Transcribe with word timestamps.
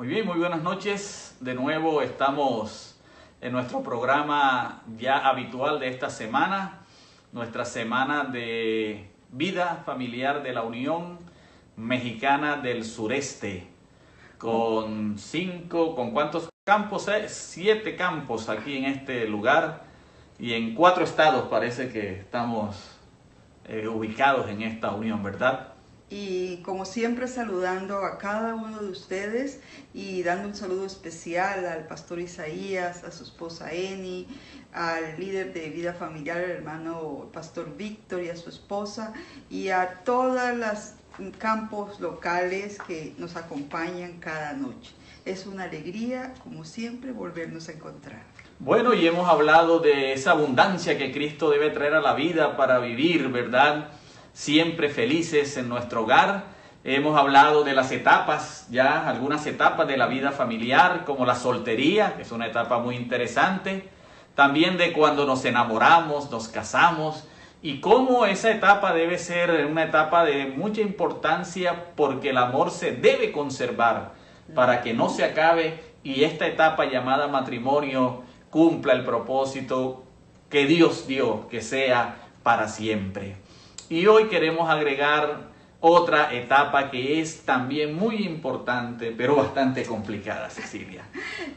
Muy 0.00 0.08
bien, 0.08 0.24
muy 0.24 0.38
buenas 0.38 0.62
noches. 0.62 1.36
De 1.40 1.52
nuevo 1.52 2.00
estamos 2.00 2.98
en 3.42 3.52
nuestro 3.52 3.82
programa 3.82 4.82
ya 4.96 5.18
habitual 5.28 5.78
de 5.78 5.88
esta 5.88 6.08
semana, 6.08 6.78
nuestra 7.32 7.66
semana 7.66 8.24
de 8.24 9.10
vida 9.30 9.82
familiar 9.84 10.42
de 10.42 10.54
la 10.54 10.62
Unión 10.62 11.18
Mexicana 11.76 12.56
del 12.56 12.86
Sureste, 12.86 13.66
con 14.38 15.18
cinco, 15.18 15.94
¿con 15.94 16.12
cuántos 16.12 16.48
campos? 16.64 17.06
Eh? 17.08 17.28
Siete 17.28 17.94
campos 17.94 18.48
aquí 18.48 18.78
en 18.78 18.86
este 18.86 19.28
lugar 19.28 19.82
y 20.38 20.54
en 20.54 20.74
cuatro 20.74 21.04
estados 21.04 21.50
parece 21.50 21.92
que 21.92 22.20
estamos 22.20 22.98
eh, 23.66 23.86
ubicados 23.86 24.48
en 24.48 24.62
esta 24.62 24.92
unión, 24.92 25.22
¿verdad? 25.22 25.69
Y 26.10 26.56
como 26.58 26.84
siempre 26.84 27.28
saludando 27.28 28.04
a 28.04 28.18
cada 28.18 28.56
uno 28.56 28.80
de 28.80 28.90
ustedes 28.90 29.60
y 29.94 30.24
dando 30.24 30.48
un 30.48 30.56
saludo 30.56 30.84
especial 30.84 31.64
al 31.64 31.86
pastor 31.86 32.18
Isaías, 32.18 33.04
a 33.04 33.12
su 33.12 33.22
esposa 33.22 33.72
Eni, 33.72 34.26
al 34.72 35.18
líder 35.20 35.52
de 35.52 35.70
vida 35.70 35.94
familiar, 35.94 36.38
el 36.38 36.50
hermano 36.50 37.28
pastor 37.32 37.76
Víctor 37.76 38.24
y 38.24 38.28
a 38.28 38.36
su 38.36 38.50
esposa 38.50 39.12
y 39.48 39.68
a 39.68 40.00
todas 40.04 40.56
las 40.56 40.96
campos 41.38 42.00
locales 42.00 42.78
que 42.88 43.14
nos 43.16 43.36
acompañan 43.36 44.18
cada 44.18 44.52
noche. 44.54 44.90
Es 45.24 45.46
una 45.46 45.64
alegría, 45.64 46.34
como 46.42 46.64
siempre, 46.64 47.12
volvernos 47.12 47.68
a 47.68 47.72
encontrar. 47.72 48.22
Bueno, 48.58 48.94
y 48.94 49.06
hemos 49.06 49.28
hablado 49.28 49.78
de 49.78 50.12
esa 50.12 50.32
abundancia 50.32 50.98
que 50.98 51.12
Cristo 51.12 51.50
debe 51.50 51.70
traer 51.70 51.94
a 51.94 52.00
la 52.00 52.14
vida 52.14 52.56
para 52.56 52.78
vivir, 52.78 53.28
¿verdad? 53.28 53.90
Siempre 54.32 54.88
felices 54.88 55.56
en 55.56 55.68
nuestro 55.68 56.02
hogar. 56.02 56.44
Hemos 56.84 57.18
hablado 57.18 57.62
de 57.62 57.74
las 57.74 57.92
etapas, 57.92 58.66
ya 58.70 59.08
algunas 59.08 59.46
etapas 59.46 59.86
de 59.86 59.96
la 59.96 60.06
vida 60.06 60.32
familiar, 60.32 61.04
como 61.04 61.26
la 61.26 61.34
soltería, 61.34 62.16
que 62.16 62.22
es 62.22 62.32
una 62.32 62.46
etapa 62.46 62.78
muy 62.78 62.96
interesante. 62.96 63.88
También 64.34 64.78
de 64.78 64.92
cuando 64.92 65.26
nos 65.26 65.44
enamoramos, 65.44 66.30
nos 66.30 66.48
casamos, 66.48 67.24
y 67.62 67.80
cómo 67.80 68.24
esa 68.24 68.50
etapa 68.50 68.94
debe 68.94 69.18
ser 69.18 69.66
una 69.66 69.84
etapa 69.84 70.24
de 70.24 70.46
mucha 70.46 70.80
importancia 70.80 71.92
porque 71.94 72.30
el 72.30 72.38
amor 72.38 72.70
se 72.70 72.92
debe 72.92 73.32
conservar 73.32 74.12
para 74.54 74.80
que 74.80 74.94
no 74.94 75.10
se 75.10 75.24
acabe 75.24 75.78
y 76.02 76.24
esta 76.24 76.46
etapa 76.46 76.86
llamada 76.86 77.28
matrimonio 77.28 78.22
cumpla 78.48 78.94
el 78.94 79.04
propósito 79.04 80.04
que 80.48 80.66
Dios 80.66 81.06
dio, 81.06 81.48
que 81.48 81.60
sea 81.60 82.16
para 82.42 82.66
siempre. 82.68 83.36
Y 83.90 84.06
hoy 84.06 84.28
queremos 84.28 84.70
agregar 84.70 85.50
otra 85.80 86.32
etapa 86.32 86.92
que 86.92 87.20
es 87.20 87.40
también 87.40 87.92
muy 87.92 88.24
importante, 88.24 89.12
pero 89.16 89.34
bastante 89.34 89.82
complicada, 89.82 90.48
Cecilia. 90.48 91.02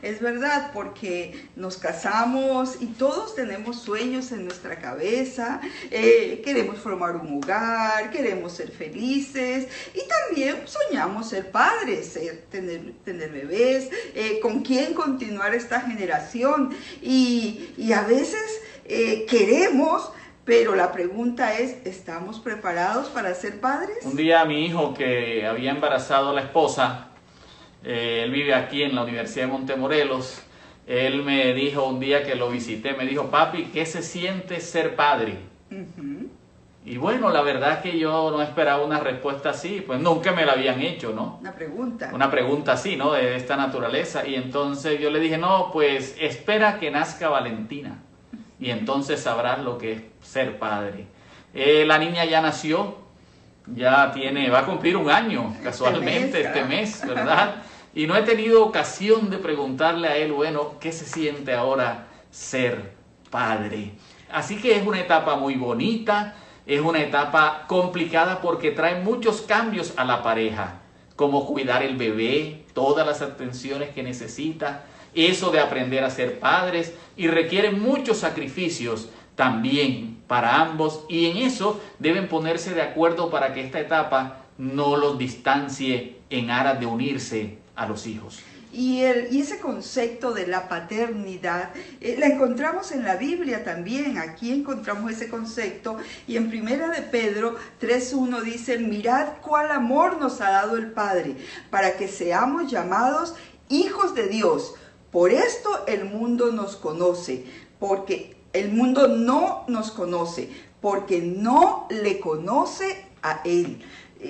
Es 0.01 0.19
verdad, 0.19 0.71
porque 0.73 1.49
nos 1.55 1.77
casamos 1.77 2.81
y 2.81 2.87
todos 2.87 3.35
tenemos 3.35 3.81
sueños 3.81 4.31
en 4.31 4.45
nuestra 4.45 4.79
cabeza, 4.79 5.61
eh, 5.91 6.41
queremos 6.43 6.79
formar 6.79 7.17
un 7.17 7.37
hogar, 7.37 8.09
queremos 8.09 8.53
ser 8.53 8.71
felices 8.71 9.67
y 9.93 10.01
también 10.07 10.63
soñamos 10.65 11.29
ser 11.29 11.51
padres, 11.51 12.17
tener, 12.49 12.93
tener 13.05 13.29
bebés, 13.29 13.91
eh, 14.15 14.39
con 14.41 14.63
quién 14.63 14.95
continuar 14.95 15.53
esta 15.53 15.81
generación 15.81 16.75
y, 16.99 17.69
y 17.77 17.93
a 17.93 18.01
veces 18.01 18.61
eh, 18.85 19.27
queremos 19.29 20.11
pero 20.45 20.75
la 20.75 20.91
pregunta 20.91 21.57
es, 21.57 21.85
¿estamos 21.85 22.39
preparados 22.39 23.07
para 23.07 23.33
ser 23.33 23.61
padres? 23.61 23.99
Un 24.03 24.17
día 24.17 24.43
mi 24.43 24.65
hijo 24.65 24.93
que 24.93 25.45
había 25.47 25.71
embarazado 25.71 26.31
a 26.31 26.33
la 26.33 26.41
esposa, 26.41 27.07
eh, 27.83 28.21
él 28.23 28.31
vive 28.31 28.53
aquí 28.53 28.83
en 28.83 28.93
la 28.93 29.03
Universidad 29.03 29.45
de 29.45 29.51
Montemorelos, 29.53 30.41
él 30.85 31.23
me 31.23 31.53
dijo 31.53 31.87
un 31.87 32.01
día 32.01 32.23
que 32.23 32.35
lo 32.35 32.49
visité, 32.49 32.93
me 32.93 33.05
dijo, 33.05 33.27
papi, 33.31 33.65
¿qué 33.73 33.85
se 33.85 34.03
siente 34.03 34.59
ser 34.59 34.97
padre? 34.97 35.37
Y 36.85 36.97
bueno, 36.97 37.29
la 37.29 37.41
verdad 37.41 37.73
es 37.73 37.77
que 37.77 37.97
yo 37.97 38.29
no 38.29 38.41
esperaba 38.41 38.83
una 38.83 38.99
respuesta 38.99 39.51
así, 39.51 39.81
pues 39.85 40.01
nunca 40.01 40.33
me 40.33 40.45
la 40.45 40.51
habían 40.53 40.81
hecho, 40.81 41.13
¿no? 41.13 41.37
Una 41.39 41.53
pregunta. 41.55 42.11
Una 42.13 42.29
pregunta 42.29 42.73
así, 42.73 42.97
¿no? 42.97 43.13
De 43.13 43.37
esta 43.37 43.55
naturaleza. 43.55 44.27
Y 44.27 44.35
entonces 44.35 44.99
yo 44.99 45.09
le 45.09 45.21
dije, 45.21 45.37
no, 45.37 45.69
pues 45.71 46.17
espera 46.19 46.79
que 46.79 46.91
nazca 46.91 47.29
Valentina 47.29 48.01
y 48.63 48.71
entonces 48.71 49.19
sabrás 49.19 49.59
lo 49.59 49.77
que 49.77 49.91
es 49.91 50.01
ser 50.21 50.57
padre. 50.57 51.05
Eh, 51.53 51.83
la 51.85 51.97
niña 51.97 52.23
ya 52.23 52.41
nació, 52.41 52.95
ya 53.67 54.13
tiene, 54.13 54.49
va 54.49 54.59
a 54.59 54.65
cumplir 54.65 54.95
un 54.95 55.09
año 55.11 55.49
este 55.51 55.63
casualmente 55.65 56.41
este 56.41 56.63
mes, 56.63 57.05
¿verdad? 57.05 57.55
Y 57.93 58.07
no 58.07 58.15
he 58.15 58.21
tenido 58.21 58.65
ocasión 58.65 59.29
de 59.29 59.37
preguntarle 59.37 60.07
a 60.07 60.15
él, 60.15 60.31
bueno, 60.31 60.75
¿qué 60.79 60.93
se 60.93 61.05
siente 61.05 61.53
ahora 61.53 62.07
ser 62.31 62.93
padre? 63.29 63.91
Así 64.31 64.61
que 64.61 64.77
es 64.77 64.87
una 64.87 65.01
etapa 65.01 65.35
muy 65.35 65.55
bonita, 65.55 66.35
es 66.65 66.79
una 66.79 67.01
etapa 67.01 67.65
complicada 67.67 68.39
porque 68.39 68.71
trae 68.71 69.01
muchos 69.01 69.41
cambios 69.41 69.93
a 69.97 70.05
la 70.05 70.23
pareja, 70.23 70.79
como 71.17 71.45
cuidar 71.45 71.83
el 71.83 71.97
bebé, 71.97 72.63
todas 72.73 73.05
las 73.05 73.21
atenciones 73.21 73.89
que 73.89 74.03
necesita, 74.03 74.85
eso 75.15 75.51
de 75.51 75.59
aprender 75.59 76.03
a 76.03 76.09
ser 76.09 76.39
padres 76.39 76.93
y 77.15 77.27
requiere 77.27 77.71
muchos 77.71 78.17
sacrificios 78.17 79.09
también 79.35 80.17
para 80.27 80.61
ambos 80.61 81.05
y 81.09 81.27
en 81.27 81.37
eso 81.37 81.81
deben 81.99 82.27
ponerse 82.27 82.73
de 82.73 82.81
acuerdo 82.81 83.29
para 83.29 83.53
que 83.53 83.61
esta 83.61 83.79
etapa 83.79 84.45
no 84.57 84.97
los 84.97 85.17
distancie 85.17 86.17
en 86.29 86.49
aras 86.49 86.79
de 86.79 86.85
unirse 86.85 87.57
a 87.75 87.87
los 87.87 88.07
hijos. 88.07 88.41
Y, 88.71 89.01
el, 89.01 89.31
y 89.31 89.41
ese 89.41 89.59
concepto 89.59 90.33
de 90.33 90.47
la 90.47 90.67
paternidad 90.67 91.69
eh, 92.01 92.15
la 92.17 92.25
encontramos 92.25 92.91
en 92.91 93.03
la 93.03 93.17
Biblia 93.17 93.63
también. 93.63 94.17
Aquí 94.17 94.51
encontramos 94.51 95.11
ese 95.11 95.29
concepto. 95.29 95.97
Y 96.27 96.37
en 96.37 96.49
Primera 96.49 96.89
de 96.89 97.03
Pedro 97.03 97.55
3.1 97.79 98.41
dice, 98.41 98.79
mirad 98.79 99.33
cuál 99.43 99.71
amor 99.71 100.19
nos 100.19 100.41
ha 100.41 100.49
dado 100.49 100.75
el 100.75 100.91
Padre 100.91 101.35
para 101.69 101.97
que 101.97 102.07
seamos 102.07 102.71
llamados 102.71 103.35
hijos 103.69 104.15
de 104.15 104.27
Dios. 104.27 104.73
Por 105.13 105.31
esto 105.31 105.69
el 105.85 106.05
mundo 106.05 106.51
nos 106.51 106.75
conoce, 106.75 107.45
porque 107.79 108.35
el 108.51 108.71
mundo 108.71 109.07
no 109.07 109.63
nos 109.67 109.91
conoce, 109.91 110.49
porque 110.81 111.21
no 111.21 111.87
le 111.91 112.19
conoce 112.19 113.05
a 113.21 113.41
Él. 113.45 113.85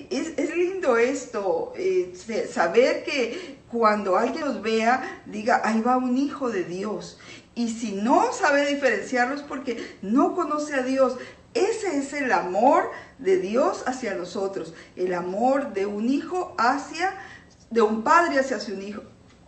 Es, 0.09 0.53
lindo 0.53 0.97
esto, 0.97 1.71
eh, 1.77 2.13
saber 2.51 3.05
que 3.05 3.59
cuando 3.71 4.17
alguien 4.17 4.43
nos 4.43 4.61
vea, 4.61 5.23
diga, 5.25 5.61
ahí 5.63 5.79
va 5.79 5.95
un 5.95 6.17
hijo 6.17 6.49
de 6.49 6.65
Dios. 6.65 7.17
Y 7.55 7.69
si 7.69 7.93
no 7.93 8.33
sabe 8.33 8.67
diferenciarlos 8.67 9.41
porque 9.41 9.97
no 10.01 10.35
conoce 10.35 10.73
a 10.73 10.83
Dios, 10.83 11.15
ese 11.53 11.97
es 11.97 12.11
el 12.11 12.33
amor 12.33 12.91
de 13.19 13.37
Dios 13.37 13.83
hacia 13.85 14.15
nosotros, 14.15 14.73
el 14.97 15.13
amor 15.13 15.71
de 15.71 15.85
un 15.85 16.09
hijo 16.09 16.53
hacia, 16.57 17.15
de 17.69 17.81
un 17.81 18.03
padre 18.03 18.39
hacia 18.39 18.59
su 18.59 18.73
hijo, 18.73 19.03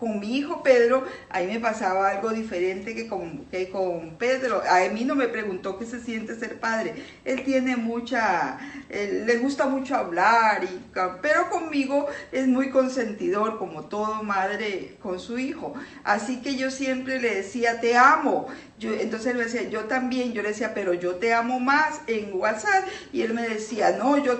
con 0.05 0.19
mi 0.19 0.37
hijo 0.37 0.61
Pedro, 0.61 1.03
ahí 1.31 1.47
me 1.47 1.59
pasaba 1.59 2.11
algo 2.11 2.29
diferente 2.29 2.93
que 2.93 3.07
con, 3.07 3.45
que 3.45 3.71
con 3.71 4.17
Pedro. 4.19 4.61
A 4.69 4.87
mí 4.93 5.03
no 5.03 5.15
me 5.15 5.27
preguntó 5.27 5.79
qué 5.79 5.85
se 5.87 5.99
siente 5.99 6.35
ser 6.35 6.59
padre. 6.59 6.93
Él 7.23 7.43
tiene 7.43 7.75
mucha, 7.75 8.59
le 8.87 9.37
gusta 9.37 9.65
mucho 9.65 9.95
hablar, 9.95 10.63
y, 10.63 10.81
pero 11.23 11.49
conmigo 11.49 12.05
es 12.31 12.47
muy 12.47 12.69
consentidor, 12.69 13.57
como 13.57 13.85
todo 13.85 14.21
madre 14.21 14.95
con 15.01 15.19
su 15.19 15.39
hijo. 15.39 15.73
Así 16.03 16.39
que 16.39 16.55
yo 16.55 16.69
siempre 16.69 17.19
le 17.19 17.37
decía, 17.37 17.81
te 17.81 17.97
amo. 17.97 18.45
Yo, 18.77 18.93
entonces 18.93 19.31
él 19.31 19.39
decía, 19.39 19.63
yo 19.69 19.85
también, 19.85 20.33
yo 20.33 20.43
le 20.43 20.49
decía, 20.49 20.75
pero 20.75 20.93
yo 20.93 21.15
te 21.15 21.33
amo 21.33 21.59
más 21.59 22.01
en 22.05 22.31
WhatsApp. 22.35 22.85
Y 23.11 23.23
él 23.23 23.33
me 23.33 23.49
decía, 23.49 23.97
no, 23.97 24.23
yo 24.23 24.39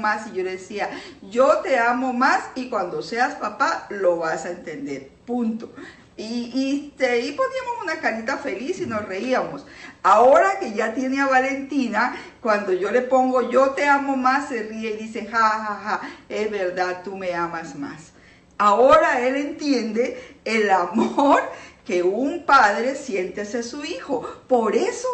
más 0.00 0.28
y 0.28 0.36
yo 0.36 0.44
le 0.44 0.52
decía, 0.52 0.88
yo 1.30 1.58
te 1.58 1.78
amo 1.78 2.12
más 2.12 2.44
y 2.54 2.68
cuando 2.68 3.02
seas 3.02 3.34
papá 3.34 3.86
lo 3.90 4.16
vas 4.16 4.46
a 4.46 4.50
entender, 4.50 5.10
punto. 5.26 5.72
Y, 6.16 6.50
y, 6.52 6.92
poníamos 6.98 7.82
una 7.82 8.00
carita 8.00 8.38
feliz 8.38 8.80
y 8.80 8.86
nos 8.86 9.04
reíamos. 9.06 9.64
Ahora 10.02 10.58
que 10.58 10.72
ya 10.72 10.92
tiene 10.92 11.20
a 11.20 11.26
Valentina, 11.26 12.16
cuando 12.40 12.72
yo 12.72 12.90
le 12.90 13.02
pongo 13.02 13.48
yo 13.50 13.70
te 13.70 13.86
amo 13.86 14.16
más, 14.16 14.48
se 14.48 14.64
ríe 14.64 14.94
y 14.94 15.04
dice, 15.04 15.26
ja, 15.26 15.38
ja, 15.38 15.80
ja, 15.84 16.00
es 16.28 16.50
verdad, 16.50 17.02
tú 17.04 17.16
me 17.16 17.34
amas 17.34 17.76
más. 17.76 18.12
Ahora 18.58 19.24
él 19.24 19.36
entiende 19.36 20.36
el 20.44 20.68
amor 20.70 21.40
que 21.86 22.02
un 22.02 22.44
padre 22.44 22.96
siente 22.96 23.42
hacia 23.42 23.62
su 23.62 23.84
hijo. 23.84 24.22
Por 24.48 24.74
eso 24.74 25.08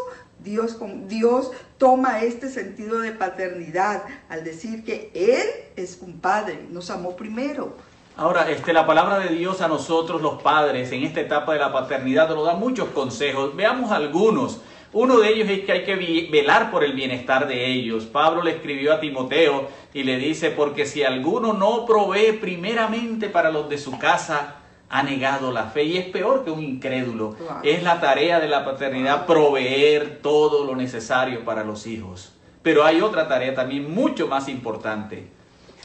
Dios, 0.45 0.79
Dios 1.09 1.51
toma 1.79 2.23
este 2.23 2.49
sentido 2.49 3.01
de 3.01 3.13
paternidad 3.13 4.05
al 4.29 4.45
decir 4.45 4.85
que 4.85 5.11
Él 5.15 5.47
es 5.75 5.99
un 6.03 6.21
padre, 6.21 6.67
nos 6.71 6.91
amó 6.91 7.17
primero. 7.17 7.75
Ahora, 8.17 8.49
este, 8.49 8.73
la 8.73 8.87
palabra 8.87 9.19
de 9.19 9.35
Dios 9.35 9.61
a 9.61 9.67
nosotros 9.67 10.23
los 10.23 10.41
padres 10.41 10.93
en 10.93 11.03
esta 11.03 11.21
etapa 11.21 11.53
de 11.55 11.59
la 11.59 11.73
paternidad 11.73 12.29
nos 12.29 12.47
da 12.47 12.55
muchos 12.55 12.91
consejos. 12.91 13.57
Veamos 13.57 13.91
algunos. 13.91 14.61
Uno 14.93 15.19
de 15.19 15.31
ellos 15.31 15.49
es 15.49 15.65
que 15.65 15.73
hay 15.73 15.85
que 15.85 16.29
velar 16.31 16.71
por 16.71 16.85
el 16.85 16.93
bienestar 16.93 17.49
de 17.49 17.67
ellos. 17.67 18.05
Pablo 18.05 18.45
le 18.45 18.53
escribió 18.53 18.93
a 18.93 19.01
Timoteo 19.01 19.67
y 19.93 20.05
le 20.05 20.19
dice, 20.19 20.53
porque 20.53 20.87
si 20.87 21.03
alguno 21.03 21.55
no 21.55 21.85
provee 21.85 22.39
primeramente 22.41 23.29
para 23.29 23.51
los 23.51 23.69
de 23.69 23.79
su 23.79 23.99
casa, 23.99 24.61
ha 24.95 25.03
negado 25.03 25.51
la 25.51 25.65
fe 25.65 25.83
y 25.83 25.97
es 25.97 26.07
peor 26.07 26.45
que 26.45 26.53
un 26.53 26.63
incrédulo. 26.63 27.35
Es 27.65 27.83
la 27.83 28.01
tarea 28.01 28.39
de 28.39 28.47
la 28.47 28.65
paternidad 28.65 29.27
proveer 29.27 30.21
todo 30.23 30.65
lo 30.65 30.77
necesario 30.77 31.45
para 31.45 31.65
los 31.65 31.89
hijos. 31.89 32.33
Pero 32.63 32.85
hay 32.85 33.01
otra 33.01 33.27
tarea 33.27 33.57
también 33.57 33.93
mucho 33.93 34.29
más 34.29 34.49
importante 34.49 35.27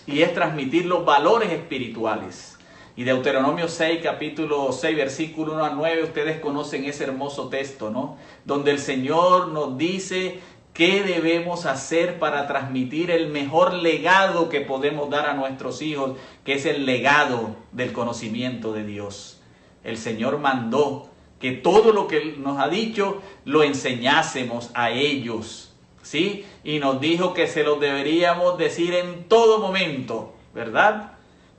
y 0.05 0.21
es 0.21 0.31
transmitir 0.35 0.85
los 0.85 1.05
valores 1.05 1.51
espirituales. 1.51 2.59
Y 2.95 3.03
Deuteronomio 3.03 3.67
6, 3.67 4.01
capítulo 4.03 4.71
6, 4.71 4.95
versículo 4.95 5.53
1 5.53 5.65
a 5.65 5.69
9, 5.71 6.03
ustedes 6.03 6.39
conocen 6.39 6.85
ese 6.85 7.05
hermoso 7.05 7.49
texto, 7.49 7.89
¿no? 7.89 8.15
Donde 8.45 8.69
el 8.69 8.77
Señor 8.77 9.47
nos 9.47 9.75
dice 9.75 10.39
qué 10.79 11.03
debemos 11.03 11.65
hacer 11.65 12.19
para 12.19 12.47
transmitir 12.47 13.11
el 13.11 13.27
mejor 13.27 13.73
legado 13.73 14.47
que 14.47 14.61
podemos 14.61 15.09
dar 15.09 15.25
a 15.25 15.33
nuestros 15.33 15.81
hijos, 15.81 16.17
que 16.45 16.53
es 16.53 16.65
el 16.65 16.85
legado 16.85 17.57
del 17.73 17.91
conocimiento 17.91 18.71
de 18.71 18.85
Dios. 18.85 19.41
El 19.83 19.97
Señor 19.97 20.39
mandó 20.39 21.09
que 21.41 21.51
todo 21.51 21.91
lo 21.91 22.07
que 22.07 22.37
nos 22.37 22.61
ha 22.61 22.69
dicho 22.69 23.21
lo 23.43 23.63
enseñásemos 23.63 24.71
a 24.73 24.91
ellos, 24.91 25.73
¿sí? 26.01 26.45
Y 26.63 26.79
nos 26.79 27.01
dijo 27.01 27.33
que 27.33 27.47
se 27.47 27.65
lo 27.65 27.75
deberíamos 27.75 28.57
decir 28.57 28.93
en 28.93 29.25
todo 29.25 29.59
momento, 29.59 30.33
¿verdad? 30.53 31.11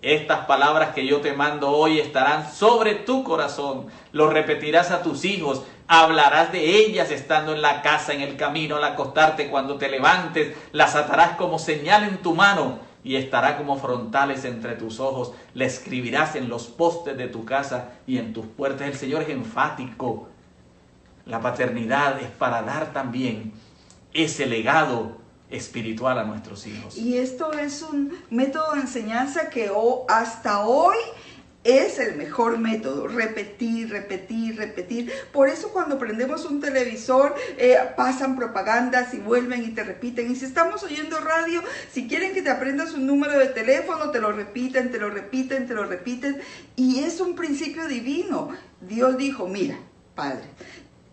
Estas 0.03 0.47
palabras 0.47 0.95
que 0.95 1.07
yo 1.07 1.21
te 1.21 1.35
mando 1.35 1.71
hoy 1.71 2.01
estarán 2.01 2.51
sobre 2.51 2.95
tu 2.95 3.23
corazón. 3.23 3.89
Lo 4.13 4.31
repetirás 4.31 4.91
a 4.91 5.03
tus 5.03 5.27
hijos. 5.27 5.63
Hablarás 5.89 6.53
de 6.53 6.79
ellas 6.79 7.11
estando 7.11 7.53
en 7.53 7.61
la 7.61 7.83
casa, 7.83 8.15
en 8.15 8.23
el 8.23 8.37
camino, 8.37 8.77
al 8.77 8.85
acostarte, 8.85 9.51
cuando 9.51 9.77
te 9.77 9.91
levantes. 9.91 10.57
Las 10.73 10.97
atarás 10.97 11.37
como 11.37 11.59
señal 11.59 12.05
en 12.05 12.17
tu 12.19 12.35
mano 12.35 12.79
y 13.05 13.17
estará 13.17 13.59
como 13.59 13.77
frontales 13.77 14.47
entre 14.47 14.75
tus 14.75 15.01
ojos. 15.01 15.33
Le 15.53 15.67
escribirás 15.67 16.35
en 16.35 16.49
los 16.49 16.69
postes 16.69 17.19
de 17.19 17.29
tu 17.29 17.45
casa 17.45 17.91
y 18.07 18.17
en 18.17 18.33
tus 18.33 18.47
puertas. 18.47 18.89
El 18.89 18.95
Señor 18.95 19.23
es 19.23 19.29
enfático. 19.29 20.29
La 21.27 21.41
paternidad 21.41 22.19
es 22.23 22.29
para 22.29 22.63
dar 22.63 22.95
también 22.95 23.53
ese 24.15 24.47
legado 24.47 25.20
espiritual 25.51 26.19
a 26.19 26.25
nuestros 26.25 26.67
hijos. 26.67 26.97
Y 26.97 27.19
esto 27.19 27.53
es 27.53 27.83
un 27.83 28.13
método 28.31 28.75
de 28.75 28.81
enseñanza 28.81 29.51
que 29.51 29.71
hasta 30.09 30.65
hoy 30.65 30.97
es 31.63 31.99
el 31.99 32.17
mejor 32.17 32.59
método, 32.59 33.07
repetir, 33.07 33.91
repetir, 33.91 34.57
repetir. 34.57 35.13
Por 35.33 35.49
eso 35.49 35.71
cuando 35.73 35.99
prendemos 35.99 36.47
un 36.47 36.61
televisor 36.61 37.35
eh, 37.59 37.77
pasan 37.97 38.37
propagandas 38.37 39.13
y 39.13 39.19
vuelven 39.19 39.65
y 39.65 39.71
te 39.71 39.85
repiten. 39.85 40.31
Y 40.31 40.37
si 40.37 40.47
estamos 40.47 40.83
oyendo 40.83 41.21
radio, 41.21 41.63
si 41.93 42.09
quieren 42.09 42.33
que 42.33 42.41
te 42.41 42.51
aprendas 42.51 42.95
un 42.95 43.07
número 43.07 43.39
de 43.39 43.49
teléfono, 43.49 44.11
te 44.11 44.21
lo 44.21 44.33
repiten, 44.33 44.91
te 44.91 44.99
lo 44.99 45.11
repiten, 45.11 45.67
te 45.67 45.75
lo 45.75 45.85
repiten. 45.85 46.41
Y 46.77 47.01
es 47.01 47.21
un 47.21 47.35
principio 47.35 47.87
divino. 47.89 48.51
Dios 48.81 49.19
dijo, 49.19 49.47
mira, 49.47 49.79
Padre, 50.15 50.45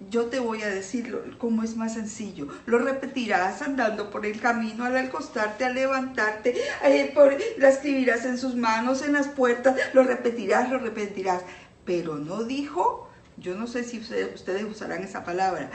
yo 0.10 0.26
te 0.26 0.40
voy 0.40 0.62
a 0.62 0.70
decir 0.70 1.36
cómo 1.38 1.64
es 1.64 1.76
más 1.76 1.96
sencillo. 1.96 2.48
Lo 2.66 2.80
repetirás 2.80 3.62
andando 3.62 4.10
por 4.10 4.26
el 4.26 4.40
camino, 4.40 4.86
al 4.86 4.96
acostarte, 4.98 5.66
al 5.66 5.76
levantarte, 5.76 6.56
eh, 6.84 7.12
por, 7.14 7.36
la 7.58 7.70
escribirás 7.70 8.26
en 8.26 8.38
sus 8.38 8.56
manos, 8.56 9.02
en 9.02 9.14
las 9.14 9.28
puertas, 9.28 9.76
lo 9.94 10.04
repetirás, 10.04 10.70
lo 10.70 10.78
repetirás. 10.78 11.42
Pero 11.84 12.16
no 12.16 12.44
dijo, 12.44 13.10
yo 13.38 13.56
no 13.56 13.66
sé 13.68 13.84
si 13.84 14.00
ustedes, 14.00 14.64
usarán 14.64 15.04
esa 15.04 15.24
palabra, 15.24 15.72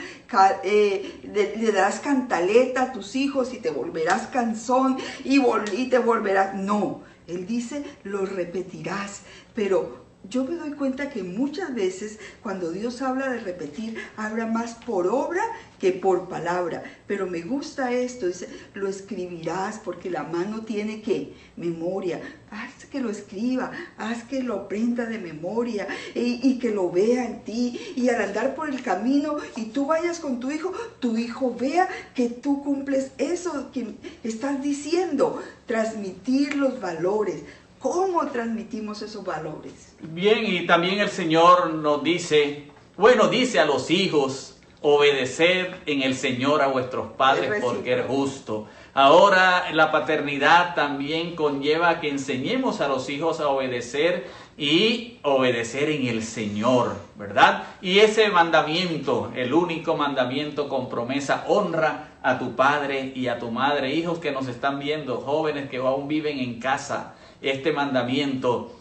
eh, 0.62 1.20
le, 1.24 1.72
darás 1.72 2.00
cantaleta 2.00 2.82
a 2.82 2.92
tus 2.92 3.16
hijos 3.16 3.52
y 3.52 3.58
te 3.58 3.70
volverás 3.70 4.28
canzón 4.28 4.98
y, 5.24 5.40
y 5.72 5.88
te 5.88 5.98
volverás. 5.98 6.54
No, 6.54 7.02
él 7.26 7.46
dice, 7.46 7.84
lo 8.04 8.26
repetirás, 8.26 9.22
pero 9.54 10.01
yo 10.28 10.44
me 10.44 10.56
doy 10.56 10.72
cuenta 10.72 11.10
que 11.10 11.22
muchas 11.22 11.74
veces 11.74 12.18
cuando 12.42 12.70
Dios 12.70 13.02
habla 13.02 13.28
de 13.28 13.40
repetir, 13.40 13.96
habla 14.16 14.46
más 14.46 14.74
por 14.74 15.06
obra 15.08 15.42
que 15.80 15.92
por 15.92 16.28
palabra. 16.28 16.84
Pero 17.06 17.26
me 17.26 17.42
gusta 17.42 17.92
esto, 17.92 18.28
dice, 18.28 18.48
lo 18.74 18.88
escribirás 18.88 19.80
porque 19.84 20.10
la 20.10 20.22
mano 20.22 20.62
tiene 20.62 21.02
que 21.02 21.34
memoria. 21.56 22.20
Haz 22.50 22.84
que 22.86 23.00
lo 23.00 23.10
escriba, 23.10 23.72
haz 23.96 24.22
que 24.24 24.42
lo 24.42 24.54
aprenda 24.54 25.06
de 25.06 25.18
memoria 25.18 25.88
y, 26.14 26.38
y 26.42 26.58
que 26.58 26.70
lo 26.70 26.90
vea 26.90 27.24
en 27.24 27.42
ti. 27.42 27.78
Y 27.96 28.08
al 28.08 28.22
andar 28.22 28.54
por 28.54 28.68
el 28.68 28.80
camino 28.82 29.36
y 29.56 29.66
tú 29.66 29.86
vayas 29.86 30.20
con 30.20 30.38
tu 30.38 30.50
hijo, 30.50 30.72
tu 31.00 31.16
hijo 31.16 31.54
vea 31.58 31.88
que 32.14 32.28
tú 32.28 32.62
cumples 32.62 33.10
eso 33.18 33.70
que 33.72 33.94
estás 34.22 34.62
diciendo, 34.62 35.42
transmitir 35.66 36.56
los 36.56 36.80
valores 36.80 37.42
¿Cómo 37.82 38.24
transmitimos 38.28 39.02
esos 39.02 39.24
valores? 39.24 39.96
Bien, 40.00 40.46
y 40.46 40.64
también 40.68 41.00
el 41.00 41.10
Señor 41.10 41.74
nos 41.74 42.04
dice, 42.04 42.68
bueno, 42.96 43.26
dice 43.26 43.58
a 43.58 43.64
los 43.64 43.90
hijos, 43.90 44.56
obedecer 44.82 45.80
en 45.86 46.02
el 46.02 46.14
Señor 46.14 46.62
a 46.62 46.68
vuestros 46.68 47.10
padres 47.16 47.60
porque 47.60 47.98
es 47.98 48.06
justo. 48.06 48.68
Ahora 48.94 49.72
la 49.72 49.90
paternidad 49.90 50.76
también 50.76 51.34
conlleva 51.34 51.98
que 51.98 52.08
enseñemos 52.08 52.80
a 52.80 52.86
los 52.86 53.10
hijos 53.10 53.40
a 53.40 53.48
obedecer 53.48 54.28
y 54.56 55.18
obedecer 55.24 55.90
en 55.90 56.06
el 56.06 56.22
Señor, 56.22 56.94
¿verdad? 57.16 57.64
Y 57.80 57.98
ese 57.98 58.28
mandamiento, 58.28 59.32
el 59.34 59.52
único 59.54 59.96
mandamiento 59.96 60.68
con 60.68 60.88
promesa, 60.88 61.46
honra 61.48 62.10
a 62.22 62.38
tu 62.38 62.54
padre 62.54 63.12
y 63.16 63.26
a 63.26 63.40
tu 63.40 63.50
madre, 63.50 63.92
hijos 63.92 64.20
que 64.20 64.30
nos 64.30 64.46
están 64.46 64.78
viendo, 64.78 65.20
jóvenes 65.20 65.68
que 65.68 65.78
aún 65.78 66.06
viven 66.06 66.38
en 66.38 66.60
casa 66.60 67.14
este 67.42 67.72
mandamiento 67.72 68.76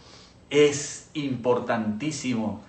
es 0.50 1.08
importantísimo 1.14 2.62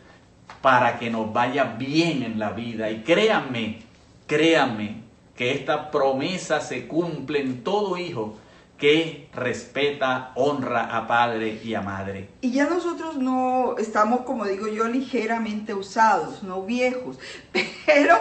para 0.61 0.97
que 0.97 1.09
nos 1.09 1.31
vaya 1.31 1.75
bien 1.77 2.23
en 2.23 2.39
la 2.39 2.51
vida. 2.51 2.89
Y 2.89 3.03
créanme, 3.03 3.81
créanme 4.27 5.03
que 5.35 5.51
esta 5.51 5.91
promesa 5.91 6.61
se 6.61 6.87
cumple 6.87 7.41
en 7.41 7.63
todo 7.63 7.97
hijo 7.97 8.37
que 8.77 9.29
respeta, 9.33 10.31
honra 10.35 10.97
a 10.97 11.07
padre 11.07 11.59
y 11.63 11.73
a 11.73 11.81
madre. 11.81 12.29
Y 12.41 12.51
ya 12.51 12.67
nosotros 12.67 13.17
no 13.17 13.77
estamos, 13.77 14.21
como 14.21 14.45
digo 14.45 14.67
yo, 14.67 14.87
ligeramente 14.87 15.73
usados, 15.73 16.43
no 16.43 16.63
viejos, 16.63 17.17
pero 17.85 18.17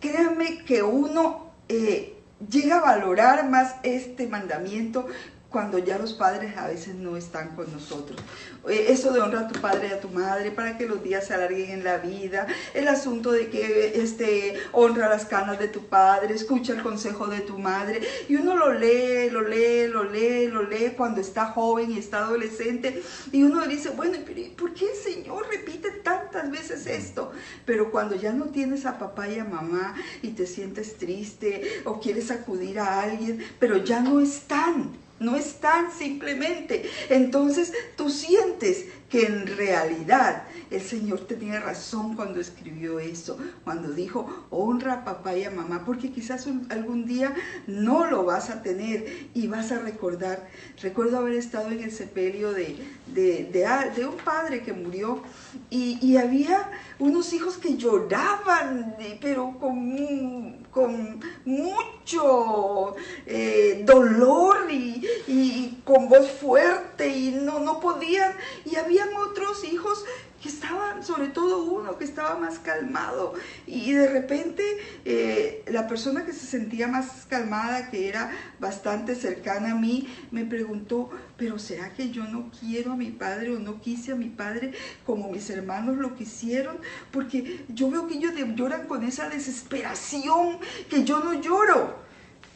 créanme 0.00 0.58
que 0.64 0.82
uno 0.82 1.46
eh, 1.68 2.16
llega 2.50 2.78
a 2.78 2.96
valorar 2.96 3.48
más 3.48 3.76
este 3.82 4.26
mandamiento 4.26 5.06
cuando 5.50 5.78
ya 5.78 5.98
los 5.98 6.12
padres 6.12 6.56
a 6.58 6.66
veces 6.66 6.94
no 6.94 7.16
están 7.16 7.56
con 7.56 7.72
nosotros. 7.72 8.20
Eh, 8.68 8.86
eso 8.90 9.12
de 9.12 9.20
honrar 9.20 9.44
a 9.44 9.48
tu 9.48 9.58
padre 9.60 9.88
y 9.88 9.92
a 9.92 10.00
tu 10.00 10.10
madre 10.10 10.50
para 10.50 10.76
que 10.76 10.86
los 10.86 11.02
días 11.02 11.26
se 11.26 11.34
alarguen 11.34 11.70
en 11.70 11.84
la 11.84 11.96
vida, 11.96 12.46
el 12.74 12.86
asunto 12.86 13.32
de 13.32 13.48
que 13.48 13.98
este, 14.02 14.54
honra 14.72 15.08
las 15.08 15.24
canas 15.24 15.58
de 15.58 15.68
tu 15.68 15.86
padre, 15.86 16.34
escucha 16.34 16.74
el 16.74 16.82
consejo 16.82 17.28
de 17.28 17.40
tu 17.40 17.58
madre, 17.58 18.02
y 18.28 18.36
uno 18.36 18.56
lo 18.56 18.74
lee, 18.74 19.30
lo 19.30 19.40
lee, 19.40 19.86
lo 19.86 20.04
lee, 20.04 20.48
lo 20.48 20.64
lee 20.64 20.92
cuando 20.94 21.22
está 21.22 21.46
joven 21.46 21.92
y 21.92 21.98
está 21.98 22.18
adolescente, 22.18 23.02
y 23.32 23.42
uno 23.42 23.66
dice, 23.66 23.90
bueno, 23.90 24.18
¿por 24.56 24.74
qué 24.74 24.90
el 24.90 24.96
Señor 24.96 25.46
repite 25.48 25.90
tantas 25.90 26.50
veces 26.50 26.86
esto? 26.86 27.32
Pero 27.64 27.90
cuando 27.90 28.16
ya 28.16 28.32
no 28.34 28.46
tienes 28.46 28.84
a 28.84 28.98
papá 28.98 29.28
y 29.28 29.38
a 29.38 29.44
mamá 29.44 29.94
y 30.20 30.28
te 30.30 30.46
sientes 30.46 30.98
triste 30.98 31.82
o 31.86 32.00
quieres 32.00 32.30
acudir 32.30 32.78
a 32.80 33.00
alguien, 33.00 33.42
pero 33.58 33.78
ya 33.78 34.00
no 34.00 34.20
están 34.20 35.07
no 35.20 35.36
están 35.36 35.92
simplemente. 35.92 36.88
Entonces 37.08 37.72
tú 37.96 38.10
sientes 38.10 38.86
que 39.08 39.24
en 39.24 39.46
realidad 39.46 40.44
el 40.70 40.82
Señor 40.82 41.20
tenía 41.20 41.60
razón 41.60 42.14
cuando 42.14 42.40
escribió 42.40 43.00
eso, 43.00 43.38
cuando 43.64 43.92
dijo, 43.92 44.46
honra 44.50 44.94
a 44.94 45.04
papá 45.04 45.34
y 45.34 45.44
a 45.44 45.50
mamá, 45.50 45.82
porque 45.86 46.10
quizás 46.10 46.46
algún 46.68 47.06
día 47.06 47.34
no 47.66 48.06
lo 48.06 48.24
vas 48.24 48.50
a 48.50 48.62
tener 48.62 49.28
y 49.34 49.46
vas 49.46 49.72
a 49.72 49.78
recordar. 49.78 50.48
Recuerdo 50.82 51.18
haber 51.18 51.34
estado 51.34 51.70
en 51.70 51.82
el 51.82 51.92
sepelio 51.92 52.52
de, 52.52 52.76
de, 53.14 54.06
un 54.06 54.16
padre 54.16 54.62
que 54.62 54.72
murió 54.72 55.22
y, 55.70 56.16
había 56.18 56.70
unos 56.98 57.32
hijos 57.32 57.58
que 57.58 57.76
lloraban, 57.76 58.96
pero 59.20 59.56
con, 59.58 60.66
con 60.70 61.20
mucho 61.44 62.96
eh, 63.24 63.84
dolor 63.86 64.66
y, 64.70 65.06
y 65.28 65.80
con 65.84 66.08
voz 66.08 66.28
fuerte 66.32 67.08
y 67.08 67.30
no, 67.30 67.60
no 67.60 67.78
podían. 67.80 68.32
Y 68.64 68.76
otros 69.16 69.64
hijos 69.64 70.04
que 70.42 70.48
estaban, 70.48 71.04
sobre 71.04 71.28
todo 71.28 71.64
uno 71.64 71.98
que 71.98 72.04
estaba 72.04 72.38
más 72.38 72.58
calmado 72.60 73.34
y 73.66 73.92
de 73.92 74.06
repente 74.06 74.62
eh, 75.04 75.64
la 75.66 75.88
persona 75.88 76.24
que 76.24 76.32
se 76.32 76.46
sentía 76.46 76.86
más 76.86 77.26
calmada, 77.28 77.90
que 77.90 78.08
era 78.08 78.30
bastante 78.60 79.16
cercana 79.16 79.72
a 79.72 79.74
mí, 79.74 80.06
me 80.30 80.44
preguntó, 80.44 81.10
pero 81.36 81.58
¿será 81.58 81.92
que 81.92 82.10
yo 82.10 82.24
no 82.24 82.50
quiero 82.60 82.92
a 82.92 82.96
mi 82.96 83.10
padre 83.10 83.56
o 83.56 83.58
no 83.58 83.80
quise 83.80 84.12
a 84.12 84.16
mi 84.16 84.28
padre 84.28 84.72
como 85.04 85.30
mis 85.30 85.50
hermanos 85.50 85.96
lo 85.96 86.14
quisieron? 86.14 86.78
Porque 87.10 87.64
yo 87.68 87.90
veo 87.90 88.06
que 88.06 88.14
ellos 88.14 88.32
lloran 88.54 88.86
con 88.86 89.04
esa 89.04 89.28
desesperación 89.28 90.58
que 90.88 91.04
yo 91.04 91.20
no 91.20 91.40
lloro. 91.40 92.07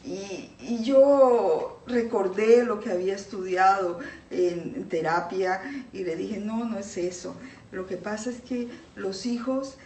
Y, 0.04 0.50
y, 0.60 0.82
yo 0.82 1.80
recordé 1.86 2.64
lo 2.64 2.80
que 2.80 2.90
había 2.90 3.14
estudiado 3.14 4.00
en, 4.30 4.88
terapia 4.88 5.60
y 5.92 6.02
le 6.02 6.16
dije, 6.16 6.38
no, 6.38 6.64
no 6.64 6.78
es 6.78 6.96
eso. 6.96 7.36
Lo 7.70 7.86
que 7.86 7.96
pasa 7.96 8.30
es 8.30 8.40
que 8.40 8.68
los 8.96 9.26
hijos 9.26 9.78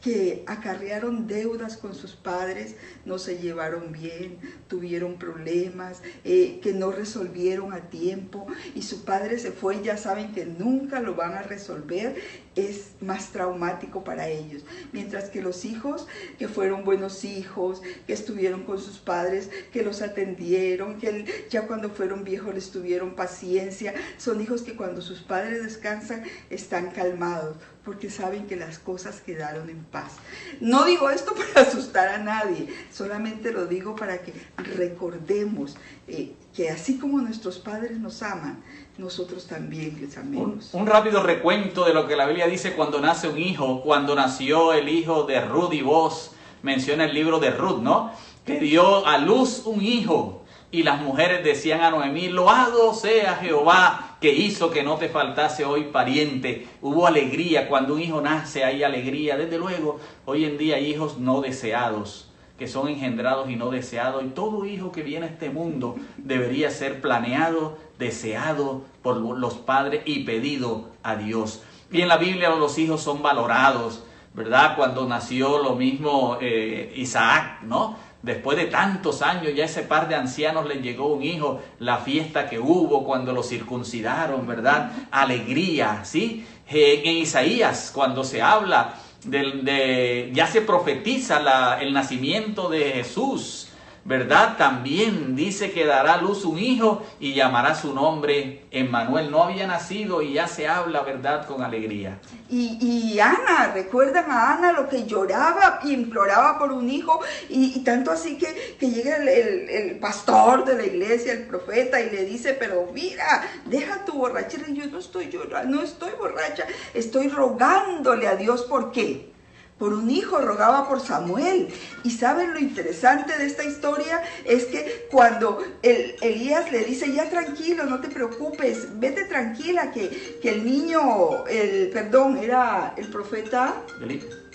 que 0.00 0.44
acarrearon 0.46 1.26
deudas 1.26 1.76
con 1.76 1.94
sus 1.94 2.14
padres, 2.14 2.76
no 3.04 3.18
se 3.18 3.38
llevaron 3.38 3.90
bien, 3.92 4.38
tuvieron 4.68 5.18
problemas, 5.18 6.02
eh, 6.24 6.60
que 6.62 6.72
no 6.72 6.92
resolvieron 6.92 7.72
a 7.72 7.90
tiempo 7.90 8.46
y 8.74 8.82
su 8.82 9.04
padre 9.04 9.38
se 9.38 9.50
fue, 9.50 9.82
ya 9.82 9.96
saben 9.96 10.32
que 10.32 10.46
nunca 10.46 11.00
lo 11.00 11.14
van 11.14 11.32
a 11.32 11.42
resolver, 11.42 12.16
es 12.54 12.92
más 13.00 13.30
traumático 13.32 14.04
para 14.04 14.28
ellos. 14.28 14.64
Mientras 14.92 15.30
que 15.30 15.42
los 15.42 15.64
hijos 15.64 16.06
que 16.38 16.48
fueron 16.48 16.84
buenos 16.84 17.24
hijos, 17.24 17.82
que 18.06 18.12
estuvieron 18.12 18.64
con 18.64 18.80
sus 18.80 18.98
padres, 18.98 19.50
que 19.72 19.82
los 19.82 20.02
atendieron, 20.02 20.98
que 20.98 21.46
ya 21.50 21.66
cuando 21.66 21.90
fueron 21.90 22.24
viejos 22.24 22.54
les 22.54 22.70
tuvieron 22.70 23.14
paciencia, 23.14 23.94
son 24.16 24.40
hijos 24.40 24.62
que 24.62 24.76
cuando 24.76 25.02
sus 25.02 25.22
padres 25.22 25.62
descansan 25.62 26.24
están 26.50 26.90
calmados 26.90 27.56
porque 27.88 28.10
saben 28.10 28.46
que 28.46 28.54
las 28.54 28.78
cosas 28.78 29.22
quedaron 29.22 29.70
en 29.70 29.82
paz. 29.82 30.16
No 30.60 30.84
digo 30.84 31.08
esto 31.08 31.34
para 31.54 31.66
asustar 31.66 32.08
a 32.08 32.18
nadie, 32.18 32.68
solamente 32.92 33.50
lo 33.50 33.64
digo 33.64 33.96
para 33.96 34.18
que 34.18 34.34
recordemos 34.58 35.74
eh, 36.06 36.34
que 36.54 36.68
así 36.68 36.98
como 36.98 37.18
nuestros 37.22 37.58
padres 37.58 37.98
nos 37.98 38.22
aman, 38.22 38.62
nosotros 38.98 39.46
también 39.46 39.96
les 40.02 40.18
amemos. 40.18 40.68
Un, 40.74 40.86
rápido 40.86 41.22
recuento 41.22 41.86
de 41.86 41.94
lo 41.94 42.06
que 42.06 42.14
la 42.14 42.26
Biblia 42.26 42.46
dice 42.46 42.74
cuando 42.74 43.00
nace 43.00 43.26
un 43.26 43.38
hijo, 43.38 43.80
cuando 43.80 44.14
nació 44.14 44.74
el 44.74 44.90
hijo 44.90 45.22
de 45.22 45.40
Ruth 45.40 45.72
y 45.72 45.80
vos, 45.80 46.32
menciona 46.62 47.06
el 47.06 47.14
libro 47.14 47.40
de 47.40 47.52
Ruth, 47.52 47.80
¿no? 47.80 48.12
Que 48.44 48.60
dio 48.60 49.06
a 49.06 49.16
luz 49.16 49.62
un 49.64 49.82
hijo 49.82 50.44
y 50.70 50.82
las 50.82 51.00
mujeres 51.00 51.42
decían 51.42 51.80
a 51.80 51.90
Noemí, 51.90 52.28
loado 52.28 52.92
sea 52.92 53.36
Jehová 53.36 54.07
que 54.20 54.32
hizo 54.32 54.70
que 54.70 54.82
no 54.82 54.96
te 54.96 55.08
faltase 55.08 55.64
hoy 55.64 55.84
pariente. 55.84 56.66
Hubo 56.82 57.06
alegría, 57.06 57.68
cuando 57.68 57.94
un 57.94 58.02
hijo 58.02 58.20
nace 58.20 58.64
hay 58.64 58.82
alegría. 58.82 59.36
Desde 59.36 59.58
luego, 59.58 60.00
hoy 60.24 60.44
en 60.44 60.58
día 60.58 60.76
hay 60.76 60.86
hijos 60.86 61.18
no 61.18 61.40
deseados, 61.40 62.30
que 62.58 62.66
son 62.66 62.88
engendrados 62.88 63.48
y 63.48 63.56
no 63.56 63.70
deseados. 63.70 64.24
Y 64.24 64.28
todo 64.28 64.64
hijo 64.64 64.90
que 64.90 65.02
viene 65.02 65.26
a 65.26 65.30
este 65.30 65.50
mundo 65.50 65.96
debería 66.16 66.70
ser 66.70 67.00
planeado, 67.00 67.78
deseado 67.98 68.82
por 69.02 69.16
los 69.16 69.54
padres 69.54 70.02
y 70.04 70.24
pedido 70.24 70.90
a 71.02 71.14
Dios. 71.14 71.62
Y 71.92 72.02
en 72.02 72.08
la 72.08 72.16
Biblia 72.16 72.50
los 72.50 72.76
hijos 72.78 73.00
son 73.00 73.22
valorados, 73.22 74.04
¿verdad? 74.34 74.76
Cuando 74.76 75.06
nació 75.06 75.62
lo 75.62 75.74
mismo 75.76 76.38
eh, 76.40 76.92
Isaac, 76.96 77.62
¿no? 77.62 77.96
Después 78.22 78.58
de 78.58 78.66
tantos 78.66 79.22
años, 79.22 79.52
ya 79.54 79.64
ese 79.64 79.82
par 79.82 80.08
de 80.08 80.16
ancianos 80.16 80.66
les 80.66 80.82
llegó 80.82 81.06
un 81.06 81.22
hijo, 81.22 81.62
la 81.78 81.98
fiesta 81.98 82.48
que 82.48 82.58
hubo 82.58 83.04
cuando 83.04 83.32
lo 83.32 83.44
circuncidaron, 83.44 84.44
¿verdad? 84.46 84.90
Alegría, 85.12 86.00
¿sí? 86.04 86.44
Eh, 86.68 87.02
en 87.04 87.16
Isaías, 87.18 87.92
cuando 87.94 88.24
se 88.24 88.42
habla 88.42 88.96
de, 89.24 90.30
ya 90.32 90.46
se 90.48 90.62
profetiza 90.62 91.40
la, 91.40 91.80
el 91.80 91.92
nacimiento 91.92 92.68
de 92.68 92.90
Jesús, 92.90 93.67
¿verdad? 94.08 94.56
También 94.56 95.36
dice 95.36 95.70
que 95.70 95.84
dará 95.84 96.16
luz 96.16 96.46
un 96.46 96.58
hijo 96.58 97.02
y 97.20 97.34
llamará 97.34 97.74
su 97.74 97.94
nombre 97.94 98.64
Emmanuel. 98.70 99.30
No 99.30 99.42
había 99.42 99.66
nacido 99.66 100.22
y 100.22 100.32
ya 100.32 100.48
se 100.48 100.66
habla, 100.66 101.02
¿verdad? 101.02 101.46
Con 101.46 101.62
alegría. 101.62 102.18
Y, 102.48 103.18
Ana, 103.20 103.72
recuerdan 103.74 104.30
a 104.30 104.54
Ana 104.54 104.72
lo 104.72 104.88
que 104.88 105.04
lloraba 105.04 105.80
y 105.84 105.92
imploraba 105.92 106.58
por 106.58 106.72
un 106.72 106.88
hijo 106.88 107.20
y, 107.50 107.84
tanto 107.84 108.10
así 108.10 108.38
que, 108.38 108.76
que 108.80 108.90
llega 108.90 109.16
el, 109.16 109.28
el, 109.28 109.98
pastor 109.98 110.64
de 110.64 110.76
la 110.76 110.86
iglesia, 110.86 111.34
el 111.34 111.46
profeta 111.46 112.00
y 112.00 112.08
le 112.08 112.24
dice, 112.24 112.54
pero 112.54 112.88
mira, 112.94 113.46
deja 113.66 114.06
tu 114.06 114.14
borrachera. 114.14 114.64
Y 114.68 114.74
yo 114.74 114.86
no 114.86 114.98
estoy 114.98 115.28
llorando, 115.28 115.76
no 115.76 115.82
estoy 115.82 116.12
borracha, 116.18 116.64
estoy 116.94 117.28
rogándole 117.28 118.26
a 118.26 118.36
Dios 118.36 118.62
por 118.62 118.90
qué 118.90 119.37
por 119.78 119.92
un 119.92 120.10
hijo, 120.10 120.38
rogaba 120.38 120.88
por 120.88 121.00
Samuel. 121.00 121.68
Y 122.04 122.10
saben 122.10 122.52
lo 122.52 122.58
interesante 122.58 123.36
de 123.38 123.46
esta 123.46 123.64
historia 123.64 124.22
es 124.44 124.66
que 124.66 125.06
cuando 125.10 125.62
el, 125.82 126.16
Elías 126.20 126.70
le 126.72 126.84
dice, 126.84 127.12
ya 127.12 127.28
tranquilo, 127.30 127.84
no 127.84 128.00
te 128.00 128.08
preocupes, 128.08 128.88
vete 128.98 129.24
tranquila, 129.24 129.90
que, 129.92 130.38
que 130.42 130.50
el 130.50 130.64
niño, 130.64 131.46
el, 131.46 131.90
perdón, 131.90 132.38
era 132.38 132.94
el 132.96 133.08
profeta. 133.08 133.74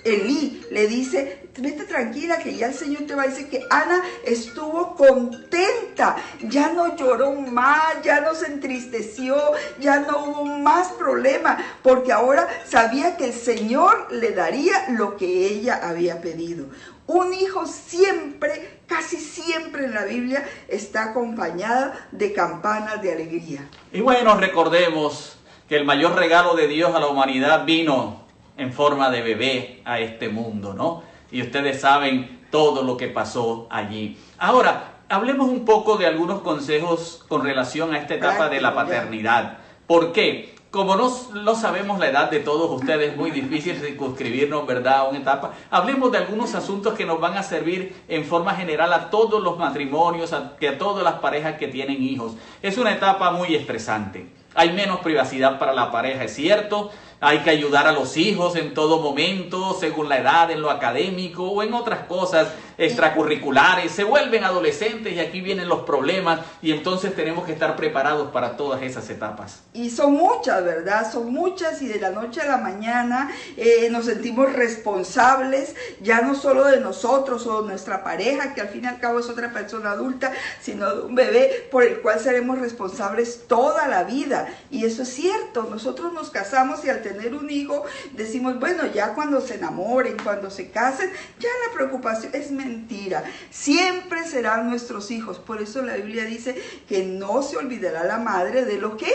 Elí 0.03 0.65
le 0.69 0.87
dice, 0.87 1.47
vete 1.57 1.85
tranquila 1.85 2.37
que 2.37 2.55
ya 2.55 2.67
el 2.67 2.73
Señor 2.73 3.03
te 3.03 3.15
va 3.15 3.23
a 3.23 3.27
decir 3.27 3.47
que 3.49 3.65
Ana 3.69 4.03
estuvo 4.25 4.95
contenta, 4.95 6.17
ya 6.41 6.73
no 6.73 6.95
lloró 6.97 7.31
más, 7.31 8.01
ya 8.03 8.19
no 8.19 8.35
se 8.35 8.47
entristeció, 8.47 9.37
ya 9.79 9.99
no 9.99 10.25
hubo 10.25 10.45
más 10.45 10.89
problema, 10.93 11.57
porque 11.81 12.11
ahora 12.11 12.47
sabía 12.67 13.15
que 13.15 13.27
el 13.27 13.33
Señor 13.33 14.11
le 14.11 14.31
daría 14.31 14.89
lo 14.89 15.12
que 15.17 15.47
ella 15.47 15.79
había 15.83 16.21
pedido. 16.21 16.67
Un 17.07 17.33
hijo 17.33 17.65
siempre, 17.65 18.79
casi 18.87 19.17
siempre 19.17 19.85
en 19.85 19.93
la 19.93 20.05
Biblia 20.05 20.45
está 20.67 21.11
acompañada 21.11 22.07
de 22.11 22.31
campanas 22.33 23.01
de 23.01 23.11
alegría. 23.11 23.67
Y 23.91 24.01
bueno, 24.01 24.35
recordemos 24.35 25.37
que 25.67 25.75
el 25.75 25.85
mayor 25.85 26.15
regalo 26.15 26.55
de 26.55 26.67
Dios 26.67 26.95
a 26.95 26.99
la 26.99 27.07
humanidad 27.07 27.65
vino 27.65 28.23
en 28.57 28.71
forma 28.71 29.09
de 29.09 29.21
bebé 29.21 29.81
a 29.85 29.99
este 29.99 30.29
mundo, 30.29 30.73
¿no? 30.73 31.03
Y 31.31 31.41
ustedes 31.41 31.81
saben 31.81 32.45
todo 32.51 32.83
lo 32.83 32.95
que 32.95 33.07
pasó 33.07 33.67
allí. 33.69 34.17
Ahora, 34.37 34.99
hablemos 35.09 35.49
un 35.49 35.65
poco 35.65 35.97
de 35.97 36.05
algunos 36.05 36.41
consejos 36.41 37.25
con 37.27 37.43
relación 37.43 37.93
a 37.93 37.99
esta 37.99 38.15
etapa 38.15 38.49
de 38.49 38.61
la 38.61 38.75
paternidad. 38.75 39.57
¿Por 39.87 40.11
qué? 40.13 40.52
Como 40.73 40.95
no, 40.95 41.53
sabemos 41.53 41.99
la 41.99 42.07
edad 42.07 42.31
de 42.31 42.39
todos 42.39 42.81
ustedes, 42.81 43.11
es 43.11 43.15
muy 43.15 43.29
difícil 43.29 43.75
circunscribirnos, 43.75 44.65
¿verdad?, 44.65 45.01
a 45.01 45.03
una 45.03 45.19
etapa. 45.19 45.53
Hablemos 45.69 46.11
de 46.11 46.17
algunos 46.17 46.55
asuntos 46.55 46.95
que 46.95 47.05
nos 47.05 47.19
van 47.19 47.37
a 47.37 47.43
servir 47.43 47.95
en 48.07 48.25
forma 48.25 48.55
general 48.55 48.91
a 48.91 49.11
todos 49.11 49.39
los 49.43 49.59
matrimonios, 49.59 50.33
a, 50.33 50.37
a 50.59 50.77
todas 50.79 51.03
las 51.03 51.19
parejas 51.19 51.57
que 51.59 51.67
tienen 51.67 52.01
hijos. 52.01 52.33
Es 52.63 52.79
una 52.79 52.91
etapa 52.91 53.29
muy 53.29 53.53
estresante. 53.53 54.25
Hay 54.55 54.73
menos 54.73 55.01
privacidad 55.01 55.59
para 55.59 55.73
la 55.73 55.91
pareja, 55.91 56.23
es 56.23 56.33
cierto, 56.33 56.89
hay 57.23 57.39
que 57.39 57.49
ayudar 57.49 57.87
a 57.87 57.93
los 57.93 58.17
hijos 58.17 58.57
en 58.57 58.73
todo 58.73 58.99
momento, 58.99 59.77
según 59.79 60.09
la 60.09 60.17
edad, 60.17 60.51
en 60.51 60.61
lo 60.61 60.69
académico 60.69 61.43
o 61.45 61.63
en 61.63 61.73
otras 61.73 62.05
cosas 62.05 62.49
extracurriculares. 62.77 63.93
Se 63.93 64.03
vuelven 64.03 64.43
adolescentes 64.43 65.13
y 65.13 65.19
aquí 65.19 65.39
vienen 65.39 65.69
los 65.69 65.83
problemas 65.83 66.41
y 66.61 66.71
entonces 66.71 67.15
tenemos 67.15 67.45
que 67.45 67.53
estar 67.53 67.77
preparados 67.77 68.31
para 68.31 68.57
todas 68.57 68.81
esas 68.81 69.09
etapas. 69.09 69.61
Y 69.73 69.89
son 69.89 70.13
muchas, 70.13 70.65
¿verdad? 70.65 71.09
Son 71.09 71.31
muchas 71.31 71.81
y 71.81 71.87
de 71.87 71.99
la 71.99 72.09
noche 72.09 72.41
a 72.41 72.45
la 72.45 72.57
mañana 72.57 73.31
eh, 73.55 73.87
nos 73.89 74.05
sentimos 74.05 74.51
responsables, 74.51 75.75
ya 76.01 76.21
no 76.21 76.35
solo 76.35 76.65
de 76.65 76.81
nosotros 76.81 77.47
o 77.47 77.61
de 77.61 77.69
nuestra 77.69 78.03
pareja, 78.03 78.53
que 78.53 78.59
al 78.59 78.67
fin 78.67 78.83
y 78.83 78.87
al 78.87 78.99
cabo 78.99 79.19
es 79.19 79.29
otra 79.29 79.53
persona 79.53 79.91
adulta, 79.91 80.33
sino 80.59 80.93
de 80.93 81.01
un 81.03 81.15
bebé 81.15 81.69
por 81.71 81.83
el 81.83 82.01
cual 82.01 82.19
seremos 82.19 82.59
responsables 82.59 83.47
toda 83.47 83.87
la 83.87 84.03
vida. 84.03 84.49
Y 84.69 84.83
eso 84.85 85.03
es 85.03 85.09
cierto, 85.09 85.67
nosotros 85.69 86.11
nos 86.11 86.29
casamos 86.29 86.83
y 86.83 86.89
al 86.89 87.01
tener 87.01 87.12
tener 87.13 87.33
un 87.35 87.49
hijo, 87.49 87.83
decimos, 88.13 88.59
bueno, 88.59 88.83
ya 88.93 89.13
cuando 89.13 89.41
se 89.41 89.55
enamoren, 89.55 90.17
cuando 90.23 90.49
se 90.49 90.69
casen, 90.69 91.09
ya 91.39 91.49
la 91.67 91.73
preocupación 91.73 92.33
es 92.33 92.51
mentira. 92.51 93.23
Siempre 93.49 94.23
serán 94.25 94.69
nuestros 94.69 95.11
hijos. 95.11 95.39
Por 95.39 95.61
eso 95.61 95.81
la 95.81 95.95
Biblia 95.95 96.25
dice 96.25 96.55
que 96.87 97.05
no 97.05 97.41
se 97.43 97.57
olvidará 97.57 98.03
la 98.03 98.17
madre 98.17 98.65
de 98.65 98.77
lo 98.77 98.97
que 98.97 99.11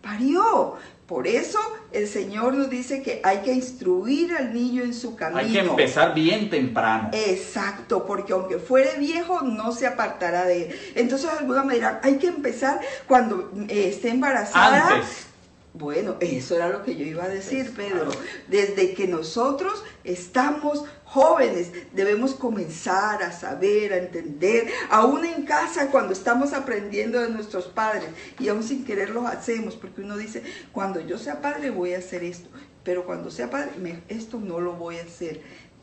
parió. 0.00 0.76
Por 1.06 1.26
eso 1.26 1.58
el 1.92 2.08
Señor 2.08 2.54
nos 2.54 2.70
dice 2.70 3.02
que 3.02 3.20
hay 3.22 3.38
que 3.38 3.52
instruir 3.52 4.34
al 4.34 4.54
niño 4.54 4.82
en 4.82 4.94
su 4.94 5.14
camino. 5.14 5.40
Hay 5.40 5.52
que 5.52 5.58
empezar 5.58 6.14
bien 6.14 6.48
temprano. 6.48 7.10
Exacto, 7.12 8.06
porque 8.06 8.32
aunque 8.32 8.58
fuere 8.58 8.98
viejo, 8.98 9.42
no 9.42 9.72
se 9.72 9.86
apartará 9.86 10.46
de 10.46 10.66
él. 10.66 10.80
Entonces 10.94 11.28
alguna 11.28 11.64
me 11.64 11.74
dirán, 11.74 12.00
hay 12.02 12.16
que 12.16 12.28
empezar 12.28 12.80
cuando 13.06 13.50
eh, 13.68 13.88
esté 13.88 14.08
embarazada. 14.08 14.88
Antes 14.88 15.31
Bueno, 15.74 16.16
eso 16.20 16.54
era 16.54 16.68
lo 16.68 16.82
que 16.82 16.96
yo 16.96 17.06
iba 17.06 17.24
a 17.24 17.28
decir, 17.28 17.72
Pedro. 17.74 18.10
Desde 18.48 18.92
que 18.92 19.08
nosotros 19.08 19.82
estamos 20.04 20.84
jóvenes, 21.04 21.70
debemos 21.92 22.34
comenzar 22.34 23.22
a 23.22 23.32
saber, 23.32 23.94
a 23.94 23.96
entender, 23.96 24.70
aún 24.90 25.24
en 25.24 25.44
casa 25.44 25.90
cuando 25.90 26.12
estamos 26.12 26.52
aprendiendo 26.52 27.20
de 27.20 27.30
nuestros 27.30 27.66
padres 27.66 28.08
y 28.38 28.48
aún 28.48 28.62
sin 28.62 28.84
querer 28.84 29.10
lo 29.10 29.26
hacemos, 29.26 29.76
porque 29.76 30.02
uno 30.02 30.18
dice, 30.18 30.42
cuando 30.72 31.00
yo 31.00 31.16
sea 31.16 31.40
padre 31.40 31.70
voy 31.70 31.94
a 31.94 31.98
hacer 31.98 32.22
esto, 32.22 32.50
pero 32.84 33.06
cuando 33.06 33.30
sea 33.30 33.48
padre, 33.48 34.02
esto 34.08 34.38
no 34.40 34.60
lo 34.60 34.74
voy 34.74 34.98
a 34.98 35.04
hacer. 35.04 35.40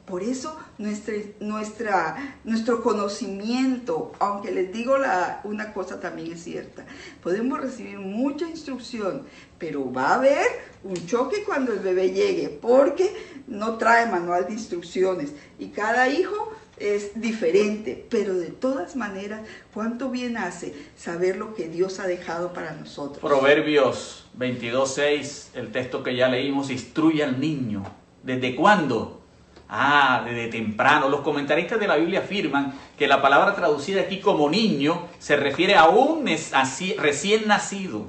Por 0.10 0.24
eso 0.24 0.58
nuestro 0.80 2.82
conocimiento, 2.82 4.14
aunque 4.20 4.52
les 4.52 4.74
digo 4.74 4.96
una 5.44 5.74
cosa 5.74 6.00
también 6.00 6.32
es 6.32 6.44
cierta, 6.44 6.86
podemos 7.22 7.62
recibir 7.62 8.00
mucha 8.00 8.48
instrucción, 8.48 9.28
pero 9.60 9.92
va 9.92 10.10
a 10.10 10.16
haber 10.16 10.48
un 10.84 11.06
choque 11.06 11.44
cuando 11.44 11.74
el 11.74 11.80
bebé 11.80 12.12
llegue, 12.12 12.50
porque 12.50 13.14
no 13.48 13.78
trae 13.78 14.08
manual 14.08 14.48
de 14.48 14.54
instrucciones 14.54 15.34
y 15.60 15.68
cada 15.68 16.10
hijo 16.10 16.54
es 16.78 17.20
diferente, 17.20 18.08
pero 18.10 18.36
de 18.36 18.52
todas 18.52 18.96
maneras, 18.96 19.42
¿cuánto 19.74 20.10
bien 20.10 20.38
hace 20.38 20.74
saber 20.96 21.36
lo 21.36 21.54
que 21.54 21.68
Dios 21.68 22.00
ha 22.00 22.08
dejado 22.08 22.54
para 22.54 22.72
nosotros? 22.72 23.20
Proverbios 23.20 24.30
22.6, 24.38 25.56
el 25.56 25.74
texto 25.74 26.04
que 26.04 26.16
ya 26.16 26.30
leímos, 26.30 26.72
instruye 26.72 27.22
al 27.22 27.40
niño. 27.40 27.84
¿Desde 28.24 28.56
cuándo? 28.56 29.19
Ah, 29.70 30.24
desde 30.26 30.48
temprano. 30.48 31.10
Los 31.10 31.22
comentaristas 31.22 31.80
de 31.80 31.88
la 31.88 31.96
Biblia 31.96 32.22
afirman 32.22 32.74
que 32.98 33.08
la 33.08 33.22
palabra 33.22 33.54
traducida 33.54 34.02
aquí 34.02 34.20
como 34.20 34.50
niño 34.50 35.08
se 35.20 35.36
refiere 35.36 35.76
a 35.76 35.88
un 35.88 36.26
recién 36.98 37.48
nacido. 37.48 38.08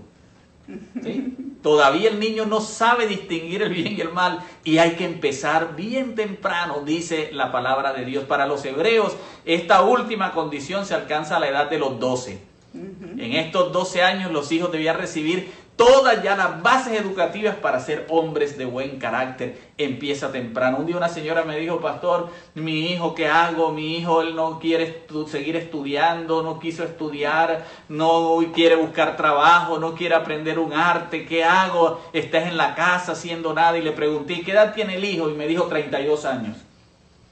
Todavía 1.62 2.08
el 2.08 2.18
niño 2.18 2.46
no 2.46 2.62
sabe 2.62 3.06
distinguir 3.06 3.60
el 3.62 3.74
bien 3.74 3.94
y 3.94 4.00
el 4.00 4.12
mal 4.12 4.40
y 4.64 4.78
hay 4.78 4.92
que 4.92 5.04
empezar 5.04 5.76
bien 5.76 6.14
temprano, 6.14 6.82
dice 6.86 7.28
la 7.32 7.52
palabra 7.52 7.92
de 7.92 8.06
Dios. 8.06 8.24
Para 8.24 8.46
los 8.46 8.64
hebreos, 8.64 9.14
esta 9.44 9.82
última 9.82 10.32
condición 10.32 10.86
se 10.86 10.94
alcanza 10.94 11.36
a 11.36 11.40
la 11.40 11.48
edad 11.48 11.68
de 11.68 11.78
los 11.78 12.00
12. 12.00 12.40
En 12.72 13.32
estos 13.34 13.72
12 13.72 14.02
años 14.02 14.32
los 14.32 14.50
hijos 14.52 14.72
debían 14.72 14.96
recibir 14.96 15.52
todas 15.80 16.22
ya 16.22 16.36
las 16.36 16.62
bases 16.62 17.00
educativas 17.00 17.56
para 17.56 17.80
ser 17.80 18.04
hombres 18.10 18.58
de 18.58 18.66
buen 18.66 18.98
carácter. 18.98 19.58
Empieza 19.78 20.30
temprano. 20.30 20.76
Un 20.76 20.84
día 20.84 20.98
una 20.98 21.08
señora 21.08 21.42
me 21.42 21.58
dijo, 21.58 21.80
pastor, 21.80 22.28
mi 22.52 22.92
hijo, 22.92 23.14
¿qué 23.14 23.28
hago? 23.28 23.72
Mi 23.72 23.96
hijo, 23.96 24.20
él 24.20 24.36
no 24.36 24.58
quiere 24.58 25.06
seguir 25.26 25.56
estudiando, 25.56 26.42
no 26.42 26.60
quiso 26.60 26.84
estudiar, 26.84 27.64
no 27.88 28.40
quiere 28.52 28.74
buscar 28.76 29.16
trabajo, 29.16 29.78
no 29.78 29.94
quiere 29.94 30.14
aprender 30.16 30.58
un 30.58 30.74
arte. 30.74 31.24
¿Qué 31.24 31.44
hago? 31.44 32.02
Estás 32.12 32.44
en 32.44 32.58
la 32.58 32.74
casa 32.74 33.12
haciendo 33.12 33.54
nada. 33.54 33.78
Y 33.78 33.80
le 33.80 33.92
pregunté, 33.92 34.42
¿qué 34.42 34.52
edad 34.52 34.74
tiene 34.74 34.96
el 34.96 35.04
hijo? 35.06 35.30
Y 35.30 35.32
me 35.32 35.46
dijo 35.46 35.64
32 35.64 36.26
años. 36.26 36.58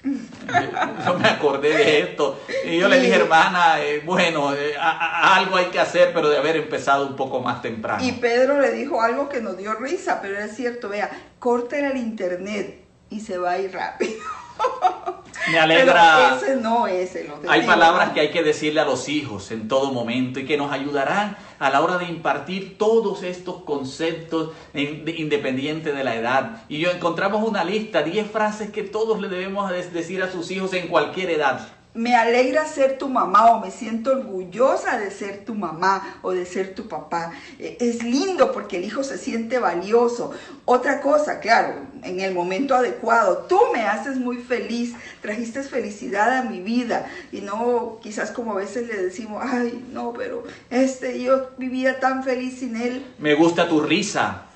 Yo 0.04 1.18
me 1.18 1.28
acordé 1.28 1.76
de 1.76 2.00
esto. 2.00 2.40
Y 2.64 2.78
yo 2.78 2.88
le 2.88 3.00
dije, 3.00 3.16
hermana, 3.16 3.82
eh, 3.82 4.02
bueno, 4.04 4.54
eh, 4.54 4.74
algo 4.78 5.56
hay 5.56 5.66
que 5.66 5.80
hacer, 5.80 6.12
pero 6.14 6.28
de 6.28 6.38
haber 6.38 6.56
empezado 6.56 7.06
un 7.06 7.16
poco 7.16 7.40
más 7.40 7.62
temprano. 7.62 8.02
Y 8.02 8.12
Pedro 8.12 8.60
le 8.60 8.70
dijo 8.72 9.02
algo 9.02 9.28
que 9.28 9.40
nos 9.40 9.56
dio 9.56 9.74
risa, 9.74 10.20
pero 10.22 10.38
es 10.38 10.54
cierto, 10.54 10.88
vea, 10.88 11.10
córtele 11.38 11.88
el 11.88 11.96
internet 11.96 12.84
y 13.10 13.20
se 13.20 13.38
va 13.38 13.52
a 13.52 13.58
ir 13.58 13.72
rápido. 13.72 14.20
Me 15.50 15.58
alegra. 15.58 16.36
ese 16.36 16.56
no 16.56 16.86
es 16.86 17.14
el 17.16 17.30
Hay 17.48 17.62
palabras 17.62 18.10
que 18.10 18.20
hay 18.20 18.30
que 18.30 18.42
decirle 18.42 18.80
a 18.80 18.84
los 18.84 19.08
hijos 19.08 19.50
en 19.50 19.66
todo 19.66 19.92
momento 19.92 20.40
y 20.40 20.44
que 20.44 20.58
nos 20.58 20.72
ayudarán 20.72 21.36
a 21.58 21.70
la 21.70 21.80
hora 21.80 21.96
de 21.96 22.04
impartir 22.04 22.76
todos 22.76 23.22
estos 23.22 23.62
conceptos 23.62 24.50
independiente 24.74 25.92
de 25.92 26.04
la 26.04 26.16
edad. 26.16 26.64
Y 26.68 26.78
yo 26.80 26.90
encontramos 26.90 27.48
una 27.48 27.64
lista, 27.64 28.02
10 28.02 28.30
frases 28.30 28.70
que 28.70 28.82
todos 28.82 29.20
le 29.20 29.28
debemos 29.28 29.70
decir 29.70 30.22
a 30.22 30.30
sus 30.30 30.50
hijos 30.50 30.74
en 30.74 30.88
cualquier 30.88 31.30
edad 31.30 31.77
me 31.98 32.14
alegra 32.14 32.64
ser 32.64 32.96
tu 32.96 33.08
mamá 33.08 33.50
o 33.50 33.60
me 33.60 33.72
siento 33.72 34.12
orgullosa 34.12 34.98
de 34.98 35.10
ser 35.10 35.44
tu 35.44 35.56
mamá 35.56 36.20
o 36.22 36.30
de 36.30 36.46
ser 36.46 36.72
tu 36.72 36.86
papá. 36.86 37.32
E, 37.58 37.76
es 37.80 38.04
lindo 38.04 38.52
porque 38.52 38.76
el 38.76 38.84
hijo 38.84 39.02
se 39.02 39.18
siente 39.18 39.58
valioso. 39.58 40.30
Otra 40.64 41.00
cosa, 41.00 41.40
claro, 41.40 41.74
en 42.04 42.20
el 42.20 42.32
momento 42.34 42.76
adecuado, 42.76 43.46
tú 43.48 43.58
me 43.72 43.82
haces 43.82 44.16
muy 44.16 44.36
feliz, 44.36 44.94
trajiste 45.20 45.64
felicidad 45.64 46.38
a 46.38 46.42
mi 46.44 46.60
vida 46.60 47.10
y 47.32 47.40
no 47.40 47.98
quizás 48.00 48.30
como 48.30 48.52
a 48.52 48.56
veces 48.56 48.86
le 48.86 49.02
decimos, 49.02 49.42
ay, 49.44 49.84
no, 49.92 50.12
pero 50.12 50.44
este 50.70 51.20
yo 51.20 51.50
vivía 51.58 51.98
tan 51.98 52.22
feliz 52.22 52.60
sin 52.60 52.76
él. 52.76 53.04
Me 53.18 53.34
gusta 53.34 53.68
tu 53.68 53.80
risa. 53.80 54.47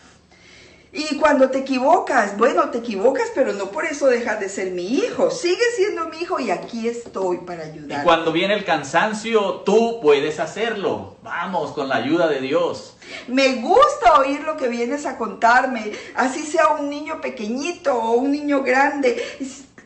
Y 0.95 1.17
cuando 1.17 1.49
te 1.49 1.61
equivocas, 1.61 2.37
bueno, 2.37 2.69
te 2.69 2.79
equivocas, 2.79 3.33
pero 3.35 3.55
no 3.55 3.71
por 3.71 3.87
eso 3.87 4.09
dejas 4.09 4.39
de 4.41 4.51
ser 4.51 4.73
mi 4.73 4.99
hijo. 4.99 5.31
Sigue 5.31 5.65
siendo 5.75 6.09
mi 6.09 6.19
hijo 6.19 6.39
y 6.39 6.51
aquí 6.51 6.87
estoy 6.87 7.39
para 7.39 7.65
ayudar. 7.65 8.03
Y 8.03 8.05
cuando 8.05 8.31
viene 8.31 8.53
el 8.53 8.65
cansancio, 8.67 9.63
tú 9.65 10.01
puedes 10.03 10.39
hacerlo. 10.39 11.17
Vamos, 11.23 11.73
con 11.73 11.89
la 11.89 11.97
ayuda 11.97 12.29
de 12.29 12.43
Dios. 12.43 12.99
Me 13.27 13.55
gusta 13.63 14.19
oír 14.19 14.43
lo 14.43 14.59
que 14.59 14.69
vienes 14.69 15.07
a 15.07 15.17
contarme, 15.17 15.93
así 16.15 16.43
sea 16.43 16.69
un 16.69 16.91
niño 16.91 17.23
pequeñito 17.23 17.95
o 17.95 18.13
un 18.13 18.31
niño 18.31 18.63
grande. 18.63 19.23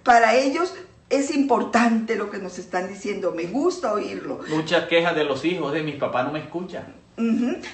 Para 0.02 0.34
ellos 0.34 0.74
es 1.08 1.32
importante 1.32 2.16
lo 2.16 2.30
que 2.30 2.38
nos 2.38 2.58
están 2.58 2.88
diciendo, 2.88 3.32
me 3.32 3.44
gusta 3.44 3.92
oírlo. 3.92 4.40
Muchas 4.48 4.86
quejas 4.88 5.14
de 5.14 5.22
los 5.22 5.44
hijos 5.44 5.72
de 5.72 5.84
mis 5.84 5.94
papás 5.96 6.24
no 6.24 6.32
me 6.32 6.40
escuchan. 6.40 7.05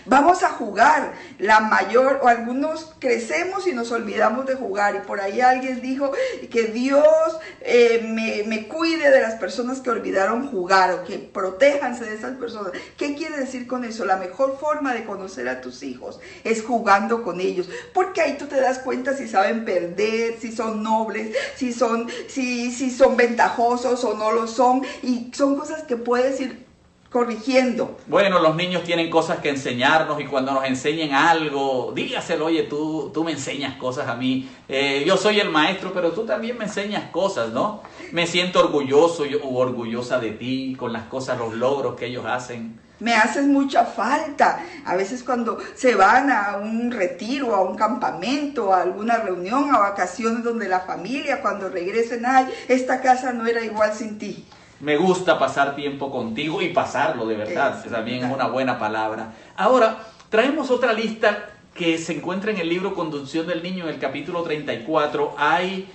Vamos 0.07 0.45
a 0.45 0.51
jugar. 0.51 1.15
La 1.39 1.61
mayor, 1.61 2.21
o 2.23 2.29
algunos 2.29 2.95
crecemos 3.01 3.67
y 3.67 3.73
nos 3.73 3.91
olvidamos 3.91 4.47
de 4.47 4.55
jugar. 4.55 4.95
Y 4.95 5.07
por 5.07 5.21
ahí 5.21 5.41
alguien 5.41 5.81
dijo 5.81 6.13
que 6.51 6.65
Dios 6.65 7.05
eh, 7.61 8.45
me, 8.47 8.69
cuide 8.69 9.11
de 9.11 9.21
las 9.21 9.35
personas 9.35 9.81
que 9.81 9.91
olvidaron 9.91 10.49
jugar 10.49 10.93
o 10.93 11.05
que 11.05 11.19
protéjanse 11.19 12.05
de 12.05 12.15
esas 12.15 12.37
personas. 12.37 12.73
¿Qué 12.97 13.15
quiere 13.17 13.37
decir 13.37 13.67
con 13.67 13.85
eso? 13.85 14.05
La 14.05 14.17
mejor 14.17 14.59
forma 14.59 14.95
de 14.95 15.05
conocer 15.05 15.49
a 15.49 15.61
tus 15.61 15.83
hijos 15.83 16.21
es 16.45 16.63
jugando 16.63 17.23
con 17.23 17.41
ellos. 17.41 17.69
Porque 17.93 18.21
ahí 18.21 18.37
tú 18.39 18.47
te 18.47 18.61
das 18.61 18.79
cuenta 18.79 19.17
si 19.17 19.27
saben 19.27 19.65
perder, 19.65 20.39
si 20.39 20.53
son 20.53 20.83
nobles, 20.83 21.37
si 21.57 21.73
son, 21.73 22.09
si, 22.29 22.71
si 22.71 22.91
son 22.91 23.17
ventajosos 23.17 24.05
o 24.05 24.15
no 24.15 24.31
lo 24.31 24.47
son. 24.47 24.83
Y 25.03 25.33
son 25.35 25.57
cosas 25.57 25.83
que 25.83 25.97
puedes 25.97 26.41
ir 26.41 26.72
corrigiendo. 27.13 27.99
Bueno, 28.07 28.39
los 28.41 28.57
niños 28.57 28.85
tienen 28.85 29.11
cosas 29.11 29.39
que 29.41 29.51
enseñarnos 29.51 30.19
y 30.21 30.25
cuando 30.25 30.53
nos 30.53 30.65
enseñen 30.65 31.13
algo, 31.13 31.93
dígaselo, 31.95 32.47
oye, 32.47 32.63
tú, 32.63 33.11
tú 33.13 33.23
me 33.23 33.33
enseñas 33.33 33.77
cosas 33.77 34.09
a 34.09 34.15
mí. 34.15 34.49
Eh, 34.69 35.05
yo 35.07 35.19
soy 35.19 35.39
el 35.39 35.51
maestro, 35.51 35.93
pero 35.93 36.13
tú 36.13 36.25
también 36.25 36.57
me 36.57 36.65
enseñas 36.65 37.11
cosas, 37.11 37.51
¿no? 37.51 37.83
Me 38.13 38.27
siento 38.27 38.61
orgulloso 38.61 39.25
o 39.43 39.59
orgullosa 39.59 40.19
de 40.19 40.31
ti 40.31 40.75
con 40.79 40.93
las 40.93 41.05
cosas, 41.05 41.39
los 41.39 41.53
logros 41.55 41.97
que 41.97 42.07
ellos 42.07 42.25
hacen. 42.27 42.81
Me 42.99 43.15
haces 43.15 43.47
mucha 43.47 43.85
falta. 43.85 44.65
A 44.87 44.95
veces 44.95 45.23
cuando 45.23 45.59
se 45.75 45.95
van 45.95 46.31
a 46.31 46.57
un 46.57 46.91
retiro, 46.91 47.55
a 47.55 47.61
un 47.61 47.77
campamento, 47.77 48.73
a 48.73 48.83
alguna 48.83 49.19
reunión, 49.19 49.75
a 49.75 49.79
vacaciones 49.79 50.45
donde 50.45 50.69
la 50.69 50.81
familia, 50.81 51.43
cuando 51.43 51.69
regresen, 51.69 52.25
ay, 52.25 52.47
esta 52.69 53.03
casa 53.03 53.33
no 53.33 53.47
era 53.47 53.63
igual 53.63 53.93
sin 53.93 54.19
ti. 54.19 54.47
Me 54.83 54.97
gusta 54.97 55.39
pasar 55.39 55.77
tiempo 55.77 56.11
contigo 56.11 56.61
y 56.61 56.71
pasarlo 56.71 57.25
de 57.25 57.37
verdad. 57.37 57.85
También 57.89 58.25
es 58.25 58.33
una 58.33 58.49
buena 58.49 58.81
palabra. 58.81 59.33
Ahora, 59.57 59.99
traemos 60.29 60.73
otra 60.73 60.93
lista 60.93 61.51
que 61.73 61.99
se 61.99 62.15
encuentra 62.15 62.51
en 62.51 62.59
el 62.59 62.69
libro 62.69 62.93
Conducción 62.93 63.47
del 63.47 63.63
Niño, 63.63 63.85
en 63.85 63.91
el 63.91 64.01
capítulo 64.01 64.43
34. 64.43 65.37
Hay 65.39 65.89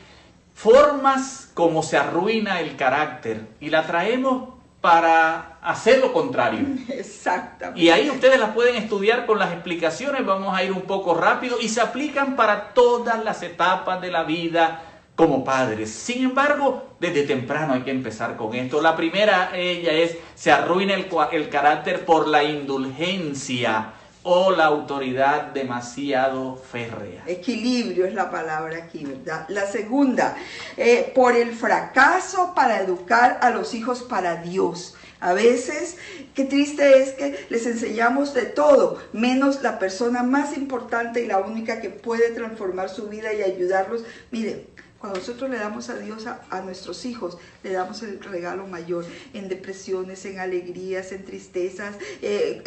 formas 0.55 1.51
como 1.53 1.83
se 1.83 1.97
arruina 1.97 2.61
el 2.61 2.77
carácter 2.77 3.41
y 3.59 3.69
la 3.69 3.85
traemos 3.85 4.53
para 4.79 5.57
hacer 5.61 5.99
lo 5.99 6.13
contrario. 6.13 6.65
Exactamente. 6.87 7.81
Y 7.81 7.89
ahí 7.89 8.09
ustedes 8.09 8.39
las 8.39 8.51
pueden 8.51 8.77
estudiar 8.77 9.25
con 9.25 9.37
las 9.37 9.51
explicaciones, 9.51 10.25
vamos 10.25 10.57
a 10.57 10.63
ir 10.63 10.71
un 10.71 10.83
poco 10.83 11.13
rápido 11.13 11.57
y 11.59 11.67
se 11.67 11.81
aplican 11.81 12.37
para 12.37 12.69
todas 12.69 13.21
las 13.21 13.43
etapas 13.43 13.99
de 13.99 14.11
la 14.11 14.23
vida 14.23 14.86
como 15.17 15.43
padres. 15.43 15.89
Sin 15.89 16.25
embargo, 16.25 16.95
desde 16.99 17.23
temprano 17.23 17.73
hay 17.73 17.81
que 17.81 17.89
empezar 17.89 18.37
con 18.37 18.53
esto. 18.53 18.79
La 18.81 18.95
primera, 18.95 19.49
ella 19.55 19.91
es, 19.91 20.15
se 20.35 20.51
arruina 20.51 20.93
el, 20.93 21.49
carácter 21.49 22.05
por 22.05 22.27
la 22.27 22.43
indulgencia 22.43 23.93
o 24.21 24.51
la 24.51 24.65
autoridad 24.65 25.53
demasiado 25.53 26.55
férrea. 26.55 27.23
Equilibrio 27.25 28.05
es 28.05 28.13
la 28.13 28.29
palabra 28.29 28.77
aquí, 28.77 29.05
¿verdad? 29.05 29.45
La 29.49 29.65
segunda, 29.65 30.37
eh, 30.77 31.11
por 31.15 31.35
el 31.35 31.51
fracaso 31.51 32.53
para 32.53 32.79
educar 32.79 33.39
a 33.41 33.49
los 33.49 33.73
hijos 33.73 34.03
para 34.03 34.35
Dios. 34.35 34.93
A 35.19 35.33
veces, 35.33 35.97
qué 36.35 36.45
triste 36.45 37.01
es 37.01 37.13
que 37.13 37.47
les 37.49 37.65
enseñamos 37.65 38.35
de 38.35 38.43
todo, 38.43 38.99
menos 39.13 39.63
la 39.63 39.79
persona 39.79 40.21
más 40.21 40.55
importante 40.55 41.23
y 41.23 41.25
la 41.25 41.39
única 41.39 41.81
que 41.81 41.89
puede 41.89 42.29
transformar 42.35 42.89
su 42.89 43.07
vida 43.07 43.33
y 43.33 43.41
ayudarlos. 43.41 44.03
Mire, 44.29 44.67
Cuando 44.99 45.19
nosotros 45.19 45.49
le 45.49 45.57
damos 45.57 45.89
a 45.89 45.97
Dios 45.97 46.25
a, 46.25 46.61
nuestros 46.61 47.05
hijos, 47.05 47.37
le 47.63 47.71
damos 47.71 48.01
el 48.01 48.19
regalo 48.19 48.65
mayor 48.65 49.05
en 49.33 49.47
depresiones, 49.47 50.25
en 50.25 50.39
alegrías, 50.39 51.11
en 51.11 51.23
tristezas, 51.23 51.95
eh, 52.21 52.63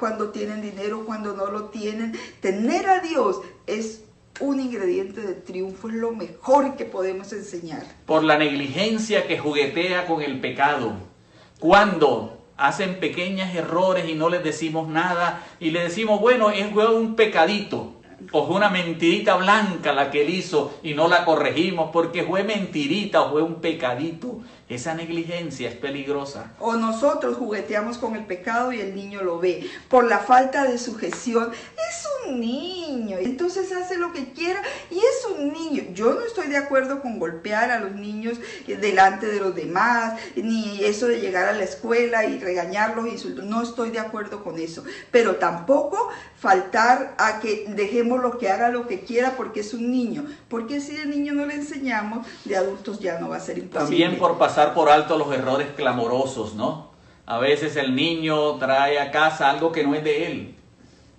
cuando 0.00 0.30
tienen 0.30 0.62
dinero, 0.62 1.04
cuando 1.04 1.34
no 1.34 1.50
lo 1.50 1.64
tienen. 1.64 2.18
Tener 2.40 2.88
a 2.88 3.00
Dios 3.00 3.40
es 3.66 4.02
un 4.40 4.60
ingrediente 4.60 5.20
de 5.20 5.34
triunfo, 5.34 5.88
es 5.88 5.94
lo 5.94 6.12
mejor 6.12 6.76
que 6.76 6.86
podemos 6.86 7.32
enseñar. 7.34 7.84
Por 8.06 8.24
la 8.24 8.38
negligencia 8.38 9.26
que 9.26 9.38
juguetea 9.38 10.06
con 10.06 10.22
el 10.22 10.40
pecado. 10.40 10.94
Cuando 11.58 12.38
hacen 12.56 12.98
pequeños 12.98 13.54
errores 13.54 14.08
y 14.08 14.14
no 14.14 14.30
les 14.30 14.42
decimos 14.42 14.88
nada 14.88 15.46
y 15.60 15.70
le 15.70 15.82
decimos, 15.82 16.20
bueno, 16.20 16.50
es 16.50 16.72
un 16.74 17.14
pecadito 17.14 17.97
o 18.32 18.46
fue 18.46 18.56
una 18.56 18.68
mentirita 18.68 19.36
blanca 19.36 19.92
la 19.92 20.10
que 20.10 20.22
él 20.22 20.30
hizo 20.30 20.78
y 20.82 20.94
no 20.94 21.08
la 21.08 21.24
corregimos 21.24 21.90
porque 21.92 22.24
fue 22.24 22.42
mentirita 22.44 23.22
o 23.22 23.30
fue 23.30 23.42
un 23.42 23.56
pecadito. 23.56 24.40
Esa 24.68 24.92
negligencia 24.92 25.70
es 25.70 25.76
peligrosa. 25.76 26.52
O 26.58 26.74
nosotros 26.74 27.38
jugueteamos 27.38 27.96
con 27.96 28.16
el 28.16 28.26
pecado 28.26 28.70
y 28.70 28.80
el 28.80 28.94
niño 28.94 29.22
lo 29.22 29.38
ve. 29.38 29.66
Por 29.88 30.04
la 30.04 30.18
falta 30.18 30.64
de 30.64 30.76
sujeción, 30.76 31.50
es 31.52 32.06
un 32.26 32.40
niño, 32.40 33.16
entonces 33.18 33.72
hace 33.72 33.96
lo 33.96 34.12
que 34.12 34.32
quiera 34.32 34.62
y 34.90 34.96
es 34.98 35.26
un 35.34 35.52
niño. 35.54 35.84
Yo 35.94 36.12
no 36.12 36.20
estoy 36.20 36.48
de 36.48 36.58
acuerdo 36.58 37.00
con 37.00 37.18
golpear 37.18 37.70
a 37.70 37.80
los 37.80 37.92
niños 37.92 38.38
delante 38.66 39.26
de 39.26 39.40
los 39.40 39.54
demás, 39.54 40.20
ni 40.36 40.84
eso 40.84 41.06
de 41.06 41.20
llegar 41.20 41.48
a 41.48 41.52
la 41.52 41.64
escuela 41.64 42.26
y 42.26 42.38
regañarlos, 42.38 43.08
insultos. 43.08 43.46
No 43.46 43.62
estoy 43.62 43.90
de 43.90 44.00
acuerdo 44.00 44.44
con 44.44 44.58
eso. 44.58 44.84
Pero 45.10 45.36
tampoco 45.36 46.10
faltar 46.38 47.14
a 47.16 47.40
que 47.40 47.64
dejemos 47.68 48.20
lo 48.20 48.36
que 48.36 48.50
haga 48.50 48.68
lo 48.68 48.86
que 48.86 49.00
quiera 49.00 49.32
porque 49.34 49.60
es 49.60 49.72
un 49.72 49.90
niño. 49.90 50.26
Porque 50.50 50.80
si 50.82 50.94
de 50.94 51.06
niño 51.06 51.32
no 51.32 51.46
le 51.46 51.54
enseñamos, 51.54 52.26
de 52.44 52.56
adultos 52.56 53.00
ya 53.00 53.18
no 53.18 53.30
va 53.30 53.36
a 53.36 53.40
ser 53.40 53.56
imposible. 53.56 53.88
También 53.88 54.18
por 54.18 54.36
pasar 54.36 54.57
por 54.74 54.90
alto 54.90 55.16
los 55.16 55.32
errores 55.32 55.68
clamorosos, 55.76 56.54
¿no? 56.54 56.90
A 57.26 57.38
veces 57.38 57.76
el 57.76 57.94
niño 57.94 58.56
trae 58.56 58.98
a 58.98 59.10
casa 59.10 59.50
algo 59.50 59.72
que 59.72 59.84
no 59.84 59.94
es 59.94 60.04
de 60.04 60.26
él 60.26 60.57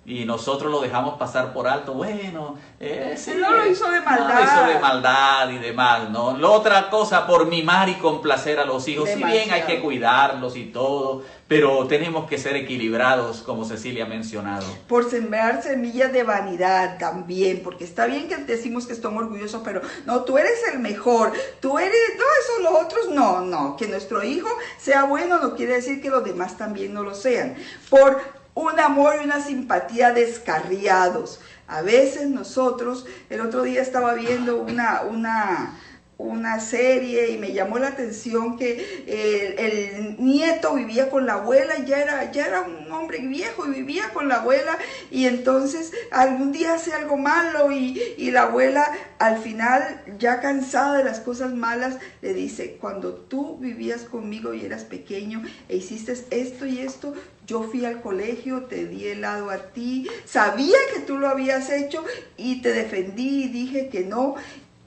y 0.10 0.26
nosotros 0.26 0.72
lo 0.72 0.82
dejamos 0.82 1.20
pasar 1.20 1.54
por 1.54 1.68
alto. 1.68 1.94
Bueno, 1.94 2.58
ese 2.80 3.36
no 3.36 3.52
lo 3.52 3.70
hizo 3.70 3.90
de 3.92 4.02
maldad. 4.02 4.28
No 4.28 4.34
lo 4.34 4.44
hizo 4.44 4.74
de 4.74 4.80
maldad 4.80 5.50
y 5.52 5.60
demás, 5.60 6.10
¿no? 6.10 6.36
La 6.36 6.50
otra 6.50 6.90
cosa, 6.90 7.28
por 7.28 7.46
mimar 7.46 7.90
y 7.90 7.96
complacer 7.96 8.60
a 8.60 8.66
los 8.66 8.88
hijos. 8.88 9.08
Si 9.08 9.24
bien 9.24 9.52
hay 9.52 9.62
que 9.62 9.80
cuidarlos 9.80 10.56
y 10.56 10.66
todo, 10.66 11.24
pero 11.48 11.86
tenemos 11.86 12.28
que 12.28 12.40
ser 12.40 12.56
equilibrados, 12.56 13.44
como 13.44 13.66
Cecilia 13.66 14.06
ha 14.06 14.08
mencionado. 14.08 14.66
Por 14.88 15.08
sembrar 15.08 15.62
semillas 15.62 16.12
de 16.12 16.24
vanidad 16.24 16.98
también, 16.98 17.62
porque 17.64 17.84
está 17.84 18.08
bien 18.08 18.28
que 18.28 18.38
decimos 18.38 18.88
que 18.88 18.94
estamos 18.94 19.24
orgullosos, 19.24 19.62
pero 19.64 19.82
no, 20.06 20.24
tú 20.24 20.40
eres 20.40 20.60
el 20.74 20.80
mejor, 20.80 21.34
tú 21.60 21.78
eres, 21.78 21.94
no, 22.18 22.24
eso 22.24 22.64
los 22.64 22.84
otros, 22.84 23.10
no, 23.10 23.42
no, 23.42 23.78
que 23.78 23.88
nuestro 23.88 24.24
hijo 24.24 24.50
sea 24.80 25.04
bueno 25.04 25.38
no 25.40 25.56
quiere 25.56 25.74
decir 25.74 26.02
que 26.02 26.10
los 26.10 26.24
demás 26.24 26.58
también 26.58 26.96
no 26.96 27.04
lo 27.04 27.14
sean. 27.14 27.56
Por 27.90 28.39
un 28.60 28.80
amor 28.80 29.16
y 29.20 29.26
una 29.26 29.42
simpatía 29.42 30.12
descarriados. 30.12 31.40
A 31.68 31.82
veces 31.82 32.28
nosotros, 32.28 33.06
el 33.30 33.42
otro 33.42 33.62
día 33.64 33.82
estaba 33.82 34.14
viendo 34.14 34.62
una, 34.62 35.02
una, 35.02 35.80
una 36.20 36.60
serie 36.60 37.32
y 37.32 37.38
me 37.38 37.54
llamó 37.54 37.80
la 37.80 37.88
atención 37.88 38.58
que 38.58 39.06
el, 39.08 40.18
nieto 40.20 40.76
vivía 40.76 41.10
con 41.10 41.26
la 41.26 41.36
abuela, 41.36 41.86
ya 41.86 42.00
era, 42.00 42.32
ya 42.32 42.46
era 42.46 42.62
un 42.62 42.92
hombre 42.92 43.20
viejo 43.20 43.66
y 43.66 43.72
vivía 43.72 44.12
con 44.14 44.28
la 44.28 44.42
abuela 44.42 44.78
y 45.10 45.26
entonces 45.26 45.94
algún 46.12 46.52
día 46.52 46.74
hace 46.74 46.94
algo 46.94 47.16
malo 47.16 47.72
y, 47.72 48.02
y 48.18 48.32
la 48.32 48.44
abuela 48.44 48.92
al 49.18 49.38
final, 49.38 50.02
ya 50.18 50.42
cansada 50.42 50.98
de 50.98 51.04
las 51.06 51.22
cosas 51.22 51.54
malas, 51.54 51.98
le 52.22 52.34
dice, 52.34 52.78
cuando 52.80 53.14
tú 53.14 53.58
vivías 53.58 54.04
conmigo 54.04 54.54
y 54.54 54.66
eras 54.66 54.84
pequeño 54.84 55.42
e 55.70 55.78
hiciste 55.78 56.14
esto 56.32 56.66
y 56.66 56.80
esto, 56.80 57.14
yo 57.48 57.64
fui 57.64 57.86
al 57.86 58.02
colegio, 58.02 58.66
te 58.66 58.86
di 58.86 59.08
helado 59.08 59.50
a 59.50 59.58
ti, 59.58 60.08
sabía 60.26 60.78
que 60.94 61.00
tú 61.02 61.18
lo 61.18 61.28
habías 61.28 61.70
hecho 61.70 62.04
y 62.38 62.62
te 62.62 62.72
defendí 62.72 63.46
y 63.46 63.48
dije 63.48 63.90
que 63.90 64.02
no. 64.02 64.36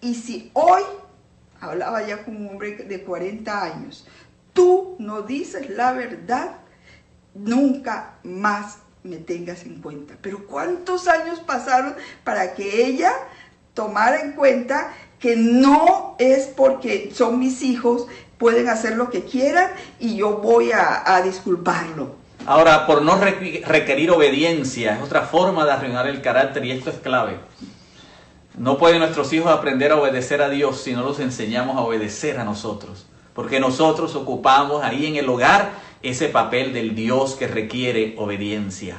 Y 0.00 0.14
si 0.14 0.50
hoy, 0.52 0.82
hablaba 1.62 2.04
ya 2.04 2.24
con 2.24 2.36
un 2.36 2.48
hombre 2.48 2.72
de 2.72 3.02
40 3.02 3.62
años, 3.62 4.04
tú 4.52 4.96
no 4.98 5.22
dices 5.22 5.70
la 5.70 5.92
verdad, 5.92 6.56
nunca 7.34 8.14
más 8.24 8.78
me 9.04 9.16
tengas 9.16 9.64
en 9.64 9.80
cuenta. 9.80 10.14
Pero 10.20 10.46
¿cuántos 10.46 11.08
años 11.08 11.40
pasaron 11.40 11.94
para 12.24 12.54
que 12.54 12.84
ella 12.84 13.12
tomara 13.74 14.20
en 14.20 14.32
cuenta 14.32 14.92
que 15.18 15.36
no 15.36 16.16
es 16.18 16.48
porque 16.48 17.12
son 17.14 17.38
mis 17.38 17.62
hijos, 17.62 18.08
pueden 18.38 18.68
hacer 18.68 18.96
lo 18.96 19.08
que 19.08 19.22
quieran 19.22 19.70
y 20.00 20.16
yo 20.16 20.38
voy 20.38 20.72
a, 20.72 21.14
a 21.14 21.22
disculparlo? 21.22 22.16
Ahora, 22.44 22.88
por 22.88 23.02
no 23.02 23.20
requerir 23.20 24.10
obediencia, 24.10 24.96
es 24.96 25.02
otra 25.02 25.22
forma 25.22 25.64
de 25.64 25.70
arruinar 25.70 26.08
el 26.08 26.20
carácter 26.22 26.64
y 26.64 26.72
esto 26.72 26.90
es 26.90 26.96
clave. 26.96 27.36
No 28.56 28.76
pueden 28.76 28.98
nuestros 28.98 29.32
hijos 29.32 29.50
aprender 29.50 29.92
a 29.92 29.96
obedecer 29.96 30.42
a 30.42 30.50
Dios 30.50 30.80
si 30.82 30.92
no 30.92 31.02
los 31.02 31.20
enseñamos 31.20 31.76
a 31.76 31.80
obedecer 31.80 32.38
a 32.38 32.44
nosotros. 32.44 33.06
Porque 33.34 33.60
nosotros 33.60 34.14
ocupamos 34.14 34.84
ahí 34.84 35.06
en 35.06 35.16
el 35.16 35.28
hogar 35.28 35.70
ese 36.02 36.28
papel 36.28 36.74
del 36.74 36.94
Dios 36.94 37.34
que 37.34 37.46
requiere 37.46 38.14
obediencia. 38.18 38.98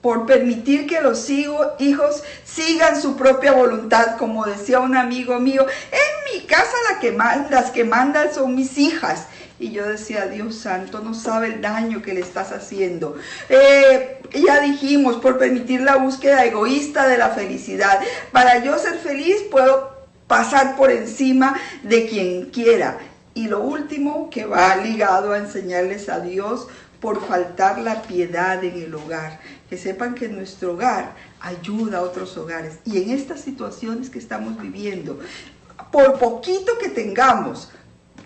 Por 0.00 0.24
permitir 0.26 0.86
que 0.86 1.02
los 1.02 1.28
hijos 1.28 2.22
sigan 2.44 3.00
su 3.00 3.16
propia 3.16 3.52
voluntad, 3.52 4.16
como 4.16 4.46
decía 4.46 4.80
un 4.80 4.96
amigo 4.96 5.38
mío, 5.40 5.66
en 5.90 6.40
mi 6.40 6.46
casa 6.46 6.76
que 7.00 7.12
las 7.50 7.70
que 7.70 7.84
mandan 7.84 8.32
son 8.32 8.54
mis 8.54 8.78
hijas 8.78 9.26
y 9.60 9.72
yo 9.72 9.86
decía, 9.86 10.26
Dios 10.26 10.54
santo, 10.56 11.00
no 11.00 11.14
sabe 11.14 11.48
el 11.48 11.60
daño 11.60 12.00
que 12.00 12.14
le 12.14 12.20
estás 12.20 12.52
haciendo. 12.52 13.16
Eh, 13.48 14.20
ya 14.32 14.60
dijimos, 14.60 15.16
por 15.16 15.38
permitir 15.38 15.80
la 15.80 15.96
búsqueda 15.96 16.44
egoísta 16.44 17.08
de 17.08 17.18
la 17.18 17.30
felicidad. 17.30 18.00
Para 18.30 18.62
yo 18.62 18.78
ser 18.78 18.98
feliz 18.98 19.42
puedo 19.50 19.98
pasar 20.28 20.76
por 20.76 20.92
encima 20.92 21.58
de 21.82 22.06
quien 22.06 22.46
quiera. 22.50 22.98
Y 23.34 23.48
lo 23.48 23.60
último 23.60 24.30
que 24.30 24.44
va 24.44 24.76
ligado 24.76 25.32
a 25.32 25.38
enseñarles 25.38 26.08
a 26.08 26.20
Dios 26.20 26.68
por 27.00 27.26
faltar 27.26 27.78
la 27.78 28.02
piedad 28.02 28.62
en 28.62 28.80
el 28.80 28.94
hogar. 28.94 29.40
Que 29.68 29.76
sepan 29.76 30.14
que 30.14 30.28
nuestro 30.28 30.74
hogar 30.74 31.14
ayuda 31.40 31.98
a 31.98 32.02
otros 32.02 32.36
hogares. 32.36 32.78
Y 32.84 33.02
en 33.02 33.10
estas 33.10 33.40
situaciones 33.40 34.08
que 34.08 34.18
estamos 34.18 34.60
viviendo, 34.60 35.18
por 35.90 36.18
poquito 36.18 36.78
que 36.78 36.88
tengamos, 36.88 37.70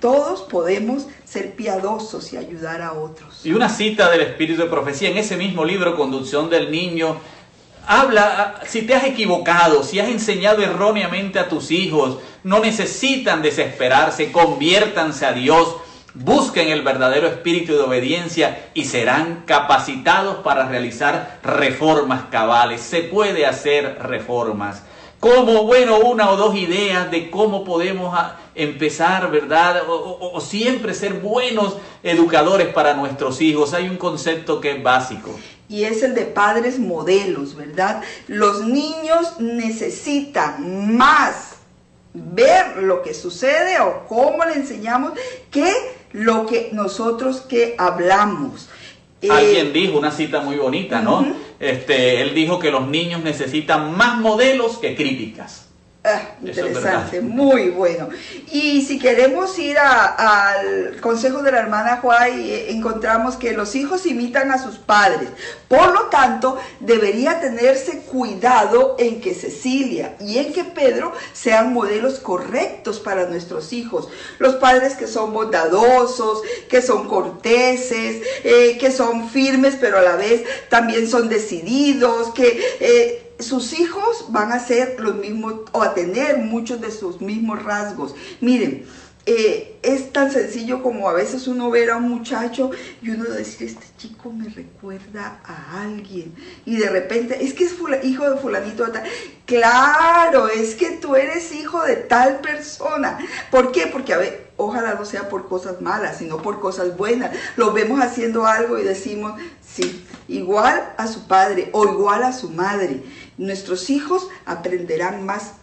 todos 0.03 0.41
podemos 0.43 1.07
ser 1.25 1.55
piadosos 1.55 2.33
y 2.33 2.37
ayudar 2.37 2.83
a 2.83 2.93
otros. 2.93 3.47
Y 3.47 3.53
una 3.53 3.69
cita 3.69 4.11
del 4.11 4.23
Espíritu 4.23 4.63
de 4.63 4.69
Profecía 4.69 5.09
en 5.09 5.17
ese 5.17 5.37
mismo 5.37 5.65
libro, 5.65 5.97
Conducción 5.97 6.51
del 6.51 6.73
Niño, 6.73 7.19
habla, 7.87 8.61
si 8.67 8.83
te 8.83 8.97
has 8.97 9.05
equivocado, 9.05 9.85
si 9.85 10.01
has 10.01 10.09
enseñado 10.09 10.61
erróneamente 10.61 11.39
a 11.39 11.49
tus 11.49 11.71
hijos, 11.71 12.19
no 12.43 12.59
necesitan 12.59 13.43
desesperarse, 13.43 14.33
conviértanse 14.33 15.25
a 15.25 15.35
Dios, 15.35 15.77
busquen 16.15 16.71
el 16.71 16.83
verdadero 16.83 17.29
espíritu 17.29 17.75
de 17.75 17.83
obediencia 17.83 18.71
y 18.75 18.87
serán 18.87 19.45
capacitados 19.47 20.39
para 20.39 20.69
realizar 20.69 21.39
reformas 21.45 22.25
cabales. 22.29 22.81
Se 22.81 23.03
puede 23.03 23.47
hacer 23.47 23.99
reformas 24.03 24.83
como, 25.21 25.63
bueno, 25.63 26.01
una 26.01 26.31
o 26.31 26.37
dos 26.37 26.57
ideas 26.57 27.09
de 27.13 27.31
cómo 27.31 27.63
podemos 27.63 28.13
ah, 28.13 28.39
empezar, 28.55 29.31
¿verdad? 29.31 29.83
O, 29.89 30.41
siempre 30.41 30.95
ser 30.95 31.15
buenos 31.15 31.77
educadores 32.03 32.69
para 32.69 32.95
nuestros 32.95 33.41
hijos. 33.41 33.75
Hay 33.75 33.89
un 33.89 33.97
concepto 33.97 34.61
que 34.61 34.73
es 34.73 34.83
básico. 34.83 35.39
Y 35.69 35.85
es 35.85 36.03
el 36.03 36.15
de 36.15 36.27
padres 36.27 36.79
modelos, 36.79 37.57
¿verdad? 37.57 38.03
Los 38.29 38.65
niños 38.65 39.41
necesitan 39.41 40.97
más 40.97 41.57
ver 42.15 42.77
lo 42.83 43.03
que 43.03 43.15
sucede 43.15 43.81
o 43.81 44.05
cómo 44.07 44.45
le 44.45 44.55
enseñamos 44.55 45.13
que 45.51 45.73
lo 46.13 46.47
que 46.47 46.71
nosotros 46.73 47.41
que 47.41 47.75
hablamos. 47.79 48.69
Alguien 49.31 49.69
eh, 49.69 49.73
dijo 49.73 49.99
una 49.99 50.11
cita 50.11 50.41
muy 50.41 50.57
bonita, 50.57 51.01
¿no? 51.01 51.25
este, 51.63 52.21
él 52.23 52.35
dijo 52.35 52.59
que 52.59 52.73
los 52.73 52.89
niños 52.89 53.23
necesitan 53.23 53.97
más 53.97 54.19
modelos 54.19 54.79
que 54.79 54.97
críticas. 54.97 55.69
Ah, 56.05 56.35
interesante, 56.43 57.21
muy 57.21 57.69
bueno. 57.69 58.09
Y 58.51 58.83
si 58.83 58.99
queremos 58.99 59.57
ir 59.61 59.79
al 59.79 61.01
consejo 61.01 61.45
de 61.45 61.53
la 61.53 61.61
hermana 61.61 61.99
Juay, 61.99 62.51
eh, 62.51 62.73
encontramos 62.73 63.37
que 63.37 63.53
los 63.53 63.77
hijos 63.77 64.05
imitan 64.07 64.51
a 64.51 64.61
sus 64.61 64.79
padres. 64.79 65.29
Por 65.69 65.93
lo 65.95 66.07
tanto, 66.07 66.59
debería 66.81 67.39
tenerse 67.41 68.01
cuidado 68.01 68.97
en 68.99 69.21
que 69.21 69.33
Cecilia 69.33 70.17
y 70.19 70.39
en 70.39 70.53
que 70.53 70.65
Pedro 70.65 71.13
sean 71.33 71.73
modelos 71.73 72.19
correctos 72.19 72.99
para 72.99 73.29
nuestros 73.29 73.73
hijos. 73.73 74.09
Los 74.41 74.57
padres 74.57 74.97
que 74.97 75.07
son 75.07 75.33
bondadosos, 75.33 76.43
que 76.69 76.83
son 76.83 77.07
corteses, 77.07 78.27
eh, 78.43 78.77
que 78.77 78.91
son 78.91 79.31
firmes, 79.31 79.77
pero 79.81 79.99
a 79.99 80.03
la 80.03 80.17
vez 80.17 80.43
también 80.69 81.09
son 81.09 81.29
decididos, 81.29 82.33
que... 82.35 82.61
Eh, 82.81 83.29
sus 83.39 83.73
hijos 83.79 84.27
van 84.29 84.53
a 84.53 84.59
ser 84.59 84.99
los 85.01 85.17
mismos 85.17 85.55
o 85.73 85.83
a 85.83 85.95
tener 85.95 86.39
muchos 86.39 86.81
de 86.81 86.91
sus 86.91 87.21
mismos 87.21 87.63
rasgos. 87.63 88.15
Miren, 88.41 88.87
eh, 89.25 89.79
es 89.83 90.13
tan 90.13 90.33
sencillo 90.33 90.83
como 90.83 91.09
a 91.09 91.13
veces 91.13 91.47
uno 91.47 91.71
ver 91.71 91.91
a 91.91 91.97
un 91.97 92.09
muchacho 92.09 92.73
y 93.01 93.11
uno 93.11 93.25
decir, 93.25 93.69
este 93.69 93.87
chico 93.97 94.33
me 94.33 94.49
recuerda 94.49 95.41
a 95.45 95.83
alguien. 95.83 96.35
Y 96.67 96.77
de 96.77 96.89
repente, 96.89 97.45
es 97.45 97.55
que 97.55 97.65
es 97.65 97.75
hijo 98.03 98.29
de 98.29 98.37
fulanito 98.39 98.91
tal. 98.91 99.05
Claro, 99.47 100.49
es 100.49 100.75
que 100.75 100.93
tú 100.93 101.15
eres 101.15 101.53
hijo 101.53 101.83
de 101.85 101.97
tal 101.97 102.41
persona. 102.41 103.19
¿Por 103.51 103.71
qué? 103.71 103.87
Porque 103.87 104.13
a 104.13 104.19
ver, 104.19 104.51
ojalá 104.57 104.95
no 104.95 105.05
sea 105.05 105.29
por 105.29 105.49
cosas 105.49 105.81
malas, 105.81 106.19
sino 106.19 106.39
por 106.43 106.59
cosas 106.59 106.97
buenas. 106.97 107.31
Lo 107.57 107.73
vemos 107.73 108.01
haciendo 108.01 108.47
algo 108.47 108.79
y 108.79 108.83
decimos, 108.83 109.41
sí, 109.65 110.05
igual 110.27 110.95
a 110.97 111.07
su 111.07 111.29
padre 111.29 111.71
o 111.73 111.85
igual 111.85 112.25
a 112.25 112.33
su 112.33 112.51
madre. 112.51 113.03
Nuestros 113.39 113.91
hijos 113.91 114.29
aprenderán 114.47 115.25
más. 115.25 115.55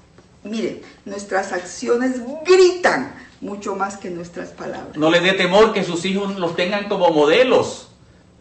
Miren, 0.43 0.81
nuestras 1.05 1.51
acciones 1.51 2.21
gritan 2.45 3.13
mucho 3.41 3.75
más 3.75 3.97
que 3.97 4.09
nuestras 4.09 4.49
palabras. 4.49 4.95
No 4.95 5.09
les 5.09 5.23
dé 5.23 5.33
temor 5.33 5.73
que 5.73 5.83
sus 5.83 6.05
hijos 6.05 6.37
los 6.37 6.55
tengan 6.55 6.87
como 6.87 7.09
modelos. 7.11 7.89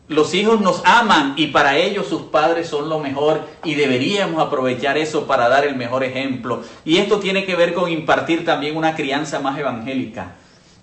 Los 0.08 0.32
hijos 0.32 0.62
nos 0.62 0.80
aman 0.86 1.34
y 1.36 1.48
para 1.48 1.76
ellos 1.76 2.06
sus 2.06 2.22
padres 2.22 2.68
son 2.68 2.88
lo 2.88 2.98
mejor 2.98 3.46
y 3.62 3.74
deberíamos 3.74 4.40
aprovechar 4.40 4.96
eso 4.96 5.26
para 5.26 5.50
dar 5.50 5.66
el 5.66 5.76
mejor 5.76 6.02
ejemplo. 6.02 6.62
Y 6.86 6.96
esto 6.96 7.20
tiene 7.20 7.44
que 7.44 7.56
ver 7.56 7.74
con 7.74 7.90
impartir 7.90 8.46
también 8.46 8.78
una 8.78 8.96
crianza 8.96 9.38
más 9.40 9.58
evangélica. 9.58 10.36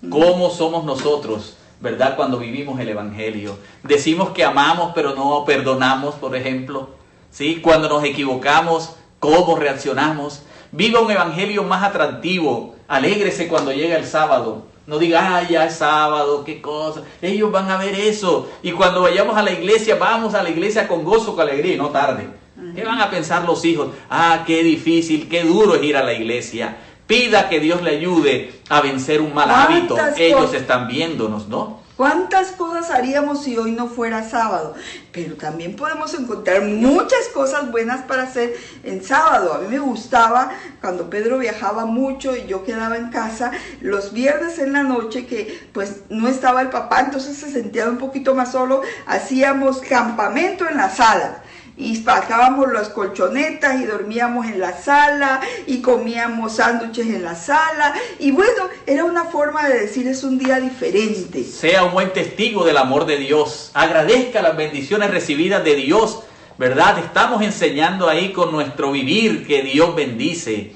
¿Cómo 0.08 0.50
somos 0.50 0.84
nosotros, 0.84 1.56
verdad, 1.80 2.14
cuando 2.14 2.38
vivimos 2.38 2.78
el 2.78 2.90
Evangelio? 2.90 3.58
Decimos 3.82 4.30
que 4.30 4.44
amamos 4.44 4.92
pero 4.94 5.16
no 5.16 5.44
perdonamos, 5.44 6.14
por 6.14 6.36
ejemplo. 6.36 6.90
¿Sí? 7.36 7.60
Cuando 7.62 7.86
nos 7.90 8.02
equivocamos, 8.02 8.94
¿cómo 9.20 9.56
reaccionamos? 9.56 10.40
Viva 10.72 11.00
un 11.00 11.10
Evangelio 11.10 11.64
más 11.64 11.84
atractivo, 11.84 12.74
Alégrese 12.88 13.46
cuando 13.46 13.72
llega 13.72 13.98
el 13.98 14.06
sábado. 14.06 14.62
No 14.86 14.98
diga, 14.98 15.36
ay, 15.36 15.48
ya 15.50 15.66
es 15.66 15.74
sábado, 15.74 16.44
qué 16.44 16.62
cosa. 16.62 17.02
Ellos 17.20 17.52
van 17.52 17.68
a 17.68 17.76
ver 17.76 17.94
eso. 17.94 18.48
Y 18.62 18.72
cuando 18.72 19.02
vayamos 19.02 19.36
a 19.36 19.42
la 19.42 19.50
iglesia, 19.50 19.96
vamos 19.96 20.32
a 20.32 20.42
la 20.42 20.48
iglesia 20.48 20.88
con 20.88 21.04
gozo, 21.04 21.36
con 21.36 21.46
alegría 21.46 21.74
y 21.74 21.76
no 21.76 21.90
tarde. 21.90 22.26
¿Qué 22.74 22.82
van 22.82 23.02
a 23.02 23.10
pensar 23.10 23.44
los 23.44 23.62
hijos? 23.66 23.88
Ah, 24.08 24.44
qué 24.46 24.62
difícil, 24.62 25.28
qué 25.28 25.42
duro 25.42 25.74
es 25.74 25.82
ir 25.82 25.98
a 25.98 26.04
la 26.04 26.14
iglesia. 26.14 26.78
Pida 27.06 27.50
que 27.50 27.60
Dios 27.60 27.82
le 27.82 27.90
ayude 27.90 28.60
a 28.70 28.80
vencer 28.80 29.20
un 29.20 29.34
mal 29.34 29.50
hábito. 29.50 29.94
Ellos 30.16 30.54
están 30.54 30.88
viéndonos, 30.88 31.48
¿no? 31.48 31.80
¿Cuántas 31.96 32.52
cosas 32.52 32.90
haríamos 32.90 33.42
si 33.42 33.56
hoy 33.56 33.72
no 33.72 33.88
fuera 33.88 34.28
sábado? 34.28 34.74
Pero 35.12 35.36
también 35.36 35.76
podemos 35.76 36.12
encontrar 36.12 36.60
muchas 36.60 37.26
cosas 37.32 37.70
buenas 37.70 38.02
para 38.02 38.24
hacer 38.24 38.54
en 38.84 39.02
sábado. 39.02 39.54
A 39.54 39.58
mí 39.60 39.68
me 39.68 39.78
gustaba 39.78 40.50
cuando 40.82 41.08
Pedro 41.08 41.38
viajaba 41.38 41.86
mucho 41.86 42.36
y 42.36 42.44
yo 42.46 42.64
quedaba 42.64 42.98
en 42.98 43.08
casa 43.08 43.50
los 43.80 44.12
viernes 44.12 44.58
en 44.58 44.74
la 44.74 44.82
noche 44.82 45.24
que 45.24 45.70
pues 45.72 46.02
no 46.10 46.28
estaba 46.28 46.60
el 46.60 46.68
papá, 46.68 47.00
entonces 47.00 47.38
se 47.38 47.50
sentía 47.50 47.88
un 47.88 47.96
poquito 47.96 48.34
más 48.34 48.52
solo. 48.52 48.82
Hacíamos 49.06 49.80
campamento 49.80 50.68
en 50.68 50.76
la 50.76 50.90
sala 50.90 51.44
y 51.76 51.96
sacábamos 51.96 52.72
las 52.72 52.88
colchonetas 52.88 53.80
y 53.80 53.84
dormíamos 53.84 54.46
en 54.46 54.60
la 54.60 54.72
sala 54.80 55.40
y 55.66 55.82
comíamos 55.82 56.56
sándwiches 56.56 57.06
en 57.06 57.22
la 57.22 57.34
sala 57.34 57.94
y 58.18 58.30
bueno, 58.30 58.68
era 58.86 59.04
una 59.04 59.24
forma 59.24 59.68
de 59.68 59.80
decir 59.80 60.08
es 60.08 60.24
un 60.24 60.38
día 60.38 60.58
diferente. 60.58 61.44
Sea 61.44 61.84
un 61.84 61.92
buen 61.92 62.12
testigo 62.12 62.64
del 62.64 62.78
amor 62.78 63.04
de 63.04 63.18
Dios, 63.18 63.70
agradezca 63.74 64.40
las 64.40 64.56
bendiciones 64.56 65.10
recibidas 65.10 65.64
de 65.64 65.74
Dios, 65.74 66.20
¿verdad? 66.56 66.98
Estamos 66.98 67.42
enseñando 67.42 68.08
ahí 68.08 68.32
con 68.32 68.52
nuestro 68.52 68.92
vivir 68.92 69.46
que 69.46 69.62
Dios 69.62 69.94
bendice. 69.94 70.72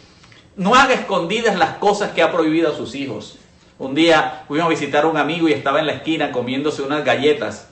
No 0.57 0.75
haga 0.75 0.93
escondidas 0.93 1.57
las 1.57 1.77
cosas 1.79 2.13
que 2.13 2.23
ha 2.23 2.31
prohibido 2.31 2.71
a 2.71 2.77
sus 2.77 2.95
hijos. 2.95 3.39
Un 3.79 3.95
día 3.95 4.45
fuimos 4.47 4.67
a 4.67 4.71
visitar 4.71 5.05
a 5.05 5.09
un 5.09 5.17
amigo 5.17 5.49
y 5.49 5.53
estaba 5.53 5.81
en 5.81 5.87
la 5.87 5.93
esquina 5.93 6.33
comiéndose 6.33 6.83
unas 6.83 7.03
galletas 7.03 7.70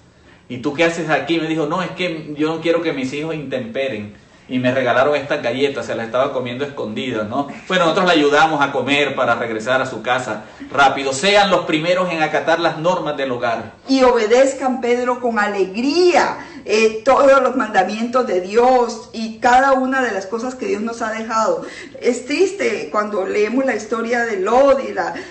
¿Y 0.48 0.58
tú 0.58 0.72
qué 0.72 0.84
haces 0.84 1.10
aquí? 1.10 1.38
Me 1.38 1.46
dijo, 1.46 1.66
no, 1.66 1.82
es 1.82 1.90
que 1.90 2.34
yo 2.36 2.48
no 2.48 2.60
quiero 2.60 2.82
que 2.82 2.92
mis 2.92 3.12
hijos 3.12 3.34
intemperen. 3.34 4.14
Y 4.50 4.58
me 4.58 4.72
regalaron 4.72 5.14
estas 5.14 5.42
galletas, 5.42 5.84
se 5.84 5.94
las 5.94 6.06
estaba 6.06 6.32
comiendo 6.32 6.64
escondidas, 6.64 7.28
¿no? 7.28 7.48
Bueno, 7.68 7.84
nosotros 7.84 8.06
le 8.06 8.12
ayudamos 8.12 8.62
a 8.62 8.72
comer 8.72 9.14
para 9.14 9.34
regresar 9.34 9.82
a 9.82 9.86
su 9.86 10.00
casa 10.00 10.44
rápido. 10.72 11.12
Sean 11.12 11.50
los 11.50 11.66
primeros 11.66 12.10
en 12.10 12.22
acatar 12.22 12.58
las 12.58 12.78
normas 12.78 13.14
del 13.18 13.30
hogar. 13.30 13.74
Y 13.88 14.02
obedezcan, 14.04 14.80
Pedro, 14.80 15.20
con 15.20 15.38
alegría 15.38 16.38
eh, 16.64 17.02
todos 17.04 17.42
los 17.42 17.56
mandamientos 17.56 18.26
de 18.26 18.40
Dios 18.40 19.10
y 19.12 19.38
cada 19.38 19.72
una 19.72 20.02
de 20.02 20.12
las 20.12 20.26
cosas 20.26 20.54
que 20.54 20.66
Dios 20.66 20.82
nos 20.82 21.02
ha 21.02 21.10
dejado. 21.12 21.62
Es 22.00 22.26
triste 22.26 22.88
cuando 22.90 23.26
leemos 23.26 23.64
la 23.64 23.76
historia 23.76 24.24
de 24.24 24.40
Lod 24.40 24.78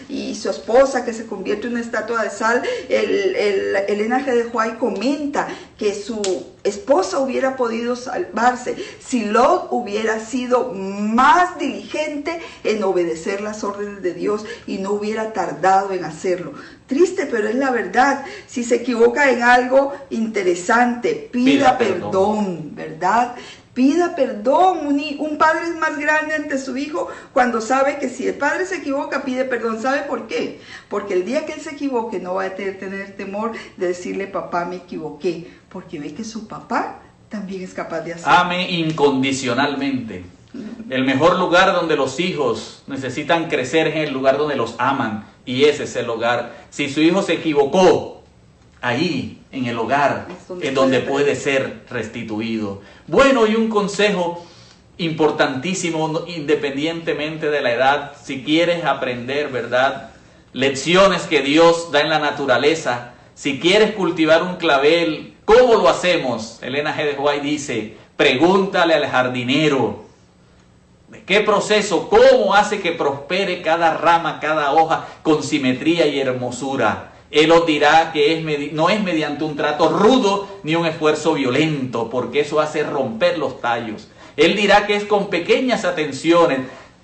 y, 0.10 0.36
su 0.36 0.50
esposa 0.50 1.04
que 1.04 1.14
se 1.14 1.26
convierte 1.26 1.68
en 1.68 1.74
una 1.74 1.82
estatua 1.82 2.24
de 2.24 2.30
sal. 2.30 2.62
El, 2.90 3.36
el, 3.36 4.08
de 4.08 4.44
Juárez 4.52 4.78
comenta 4.78 5.48
que 5.78 5.94
su 5.94 6.22
esposa 6.64 7.20
hubiera 7.20 7.56
podido 7.56 7.96
salvarse 7.96 8.76
si 9.00 9.26
Lot 9.26 9.68
hubiera 9.72 10.20
sido 10.20 10.74
más 10.74 11.58
diligente 11.58 12.40
en 12.64 12.84
obedecer 12.84 13.42
las 13.42 13.64
órdenes 13.64 14.02
de 14.02 14.14
Dios 14.14 14.46
y 14.66 14.78
no 14.78 14.92
hubiera 14.92 15.34
tardado 15.34 15.92
en 15.94 16.04
hacerlo. 16.04 16.54
Triste, 16.88 17.28
pero 17.30 17.50
es 17.50 17.56
la 17.56 17.70
verdad. 17.72 18.24
Si 18.48 18.64
se 18.64 18.76
equivoca 18.76 19.30
en 19.30 19.44
algo 19.44 19.94
interesante, 20.10 21.30
pida, 21.32 21.78
perdón, 21.78 22.72
¿verdad? 22.76 23.36
Pida 23.74 24.16
perdón. 24.16 24.88
Un, 24.88 25.04
un, 25.20 25.38
padre 25.38 25.66
es 25.66 25.76
más 25.76 26.00
grande 26.00 26.34
ante 26.34 26.58
su 26.58 26.78
hijo 26.78 27.10
cuando 27.34 27.60
sabe 27.60 28.00
que 28.00 28.08
si 28.08 28.26
el 28.26 28.36
padre 28.36 28.66
se 28.66 28.78
equivoca, 28.78 29.24
pide 29.24 29.44
perdón. 29.44 29.82
¿Sabe 29.82 30.04
por 30.04 30.28
qué? 30.28 30.62
Porque 30.88 31.14
el 31.14 31.26
día 31.26 31.46
que 31.46 31.54
él 31.54 31.62
se 31.62 31.72
equivoque 31.72 32.20
no 32.20 32.36
va 32.36 32.46
a 32.46 32.56
tener, 32.56 32.80
tener 32.80 33.18
temor 33.18 33.52
de 33.76 33.88
decirle, 33.88 34.28
papá, 34.28 34.66
me 34.66 34.78
equivoqué. 34.78 35.48
Porque 35.70 36.00
ve 36.00 36.14
que 36.14 36.24
su 36.24 36.48
papá 36.48 37.02
también 37.28 37.64
es 37.64 37.74
capaz 37.74 38.00
de 38.00 38.14
hacerlo. 38.14 38.34
Ame 38.34 38.72
incondicionalmente. 38.72 40.37
El 40.90 41.04
mejor 41.04 41.38
lugar 41.38 41.74
donde 41.74 41.96
los 41.96 42.20
hijos 42.20 42.84
necesitan 42.88 43.50
crecer 43.50 43.88
es 43.88 44.08
el 44.08 44.14
lugar 44.14 44.38
donde 44.38 44.56
los 44.56 44.76
aman 44.78 45.26
y 45.46 45.66
ese 45.66 45.84
es 45.84 45.96
el 45.96 46.10
hogar. 46.10 46.56
Si 46.70 46.90
su 46.90 47.02
hijo 47.02 47.22
se 47.22 47.34
equivocó, 47.34 48.24
ahí 48.82 49.42
en 49.52 49.66
el 49.66 49.78
hogar 49.78 50.28
es 50.62 50.74
donde, 50.74 51.00
puede 51.02 51.36
ser 51.36 51.84
restituido. 51.90 52.82
Bueno, 53.08 53.48
y 53.48 53.56
un 53.56 53.70
consejo 53.70 54.46
importantísimo, 54.98 56.26
independientemente 56.28 57.50
de 57.50 57.62
la 57.62 57.74
edad, 57.74 58.14
si 58.22 58.44
quieres 58.44 58.84
aprender, 58.86 59.50
¿verdad? 59.50 60.12
Lecciones 60.54 61.24
que 61.24 61.42
Dios 61.42 61.92
da 61.92 62.02
en 62.02 62.10
la 62.10 62.20
naturaleza, 62.20 63.14
si 63.36 63.60
quieres 63.60 63.92
cultivar 63.92 64.42
un 64.42 64.56
clavel, 64.56 65.36
¿cómo 65.46 65.76
lo 65.76 65.90
hacemos? 65.90 66.60
Elena 66.64 66.96
G. 66.98 67.06
de 67.06 67.20
White 67.20 67.46
dice, 67.46 67.98
pregúntale 68.16 68.96
al 68.96 69.06
jardinero, 69.06 70.07
¿Qué 71.28 71.42
proceso? 71.42 72.08
¿Cómo 72.08 72.56
hace 72.56 72.80
que 72.80 72.94
prospere 72.94 73.62
cada 73.62 73.94
rama, 73.96 74.40
cada 74.40 74.72
hoja 74.72 75.10
con 75.24 75.44
simetría 75.44 76.08
y 76.08 76.22
hermosura? 76.22 77.12
Él 77.30 77.52
os 77.52 77.66
dirá 77.66 78.14
que 78.14 78.72
no 78.72 78.90
es 78.90 79.04
mediante 79.04 79.44
un 79.44 79.58
trato 79.58 79.90
rudo 79.90 80.48
ni 80.64 80.76
un 80.76 80.86
esfuerzo 80.86 81.34
violento, 81.34 82.10
porque 82.10 82.40
eso 82.40 82.62
hace 82.62 82.82
romper 82.84 83.38
los 83.38 83.60
tallos. 83.60 84.08
Él 84.38 84.56
dirá 84.56 84.88
que 84.88 84.96
es 84.96 85.04
con 85.04 85.30
pequeñas 85.30 85.84
atenciones, 85.84 86.62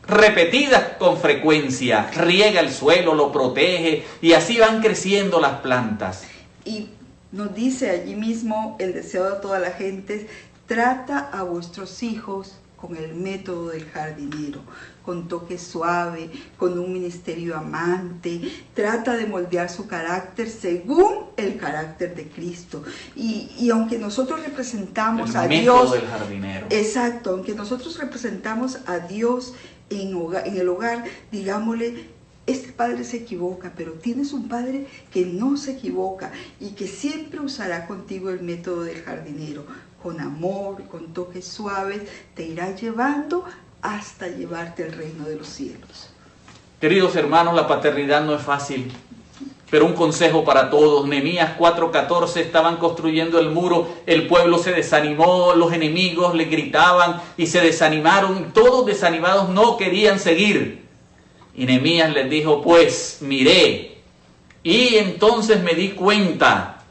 repetidas 0.08 0.94
con 0.98 1.18
frecuencia, 1.18 2.10
riega 2.16 2.62
el 2.62 2.72
suelo, 2.72 3.16
lo 3.16 3.30
protege 3.34 4.06
y 4.22 4.32
así 4.32 4.58
van 4.58 4.82
creciendo 4.82 5.42
las 5.42 5.60
plantas. 5.60 6.24
Y 6.64 6.88
nos 7.34 7.54
dice 7.54 7.90
allí 7.90 8.16
mismo 8.16 8.78
el 8.80 8.94
deseo 8.94 9.30
de 9.30 9.42
toda 9.42 9.60
la 9.60 9.72
gente, 9.72 10.30
trata 10.66 11.30
a 11.34 11.44
vuestros 11.44 12.04
hijos 12.04 12.54
con 12.86 12.98
el 12.98 13.16
método 13.16 13.70
del 13.70 13.86
jardinero, 13.86 14.60
con 15.06 15.30
toque 15.30 15.58
suave, 15.58 16.30
con 16.58 16.78
un 16.78 16.92
ministerio 16.92 17.56
amante, 17.56 18.42
trata 18.74 19.16
de 19.16 19.26
moldear 19.26 19.70
su 19.70 19.88
carácter 19.88 20.50
según 20.50 21.28
el 21.38 21.56
carácter 21.56 22.14
de 22.14 22.28
Cristo. 22.28 22.84
Y, 23.16 23.70
aunque 23.70 23.98
nosotros 23.98 24.44
representamos 24.44 25.34
a 25.34 25.48
Dios... 25.48 25.94
del 25.94 26.06
jardinero. 26.06 26.68
Exacto, 26.70 27.30
aunque 27.30 27.56
nosotros 27.56 27.98
representamos 27.98 28.80
a 28.86 29.00
Dios 29.00 29.54
en, 29.90 30.18
en 30.44 30.58
el 30.58 30.68
hogar, 30.68 31.06
digámosle, 31.32 32.10
este 32.46 32.74
padre 32.74 33.06
se 33.06 33.16
equivoca, 33.16 33.72
pero 33.78 33.94
tienes 33.94 34.34
un 34.34 34.50
padre 34.50 34.88
que 35.10 35.26
no 35.26 35.56
se 35.56 35.72
equivoca 35.72 36.34
y 36.60 36.72
que 36.72 36.88
siempre 36.88 37.40
usará 37.40 37.88
contigo 37.88 38.30
el 38.30 38.42
método 38.42 38.84
del 38.84 39.02
jardinero 39.02 39.64
con 40.04 40.20
amor, 40.20 40.84
con 40.90 41.14
toques 41.14 41.48
suaves, 41.48 42.02
te 42.36 42.44
irá 42.44 42.76
llevando 42.76 43.46
hasta 43.82 44.28
llevarte 44.28 44.84
al 44.84 44.92
reino 44.92 45.26
de 45.26 45.38
los 45.38 45.48
cielos. 45.48 46.10
Queridos 46.80 47.16
hermanos, 47.16 47.56
la 47.56 47.68
paternidad 47.68 48.24
no 48.24 48.36
es 48.36 48.42
fácil. 48.42 48.92
Pero 49.72 49.88
un 49.88 49.94
consejo 49.94 50.44
para 50.44 50.70
todos, 50.70 51.08
Nehemías 51.08 51.58
4:14 51.58 52.42
estaban 52.42 52.78
construyendo 52.78 53.40
el 53.40 53.50
muro, 53.50 53.88
el 54.06 54.28
pueblo 54.28 54.60
se 54.60 54.72
desanimó, 54.72 55.54
los 55.56 55.74
enemigos 55.74 56.36
le 56.36 56.46
gritaban 56.46 57.20
y 57.38 57.48
se 57.48 57.60
desanimaron, 57.60 58.54
todos 58.54 58.86
desanimados 58.86 59.50
no 59.50 59.78
querían 59.78 60.20
seguir. 60.20 60.86
Y 61.56 61.66
Nehemías 61.66 62.14
les 62.14 62.30
dijo, 62.30 62.62
pues 62.62 63.18
miré, 63.22 63.98
y 64.62 64.96
entonces 64.96 65.64
me 65.64 65.74
di 65.74 65.90
cuenta 65.90 66.84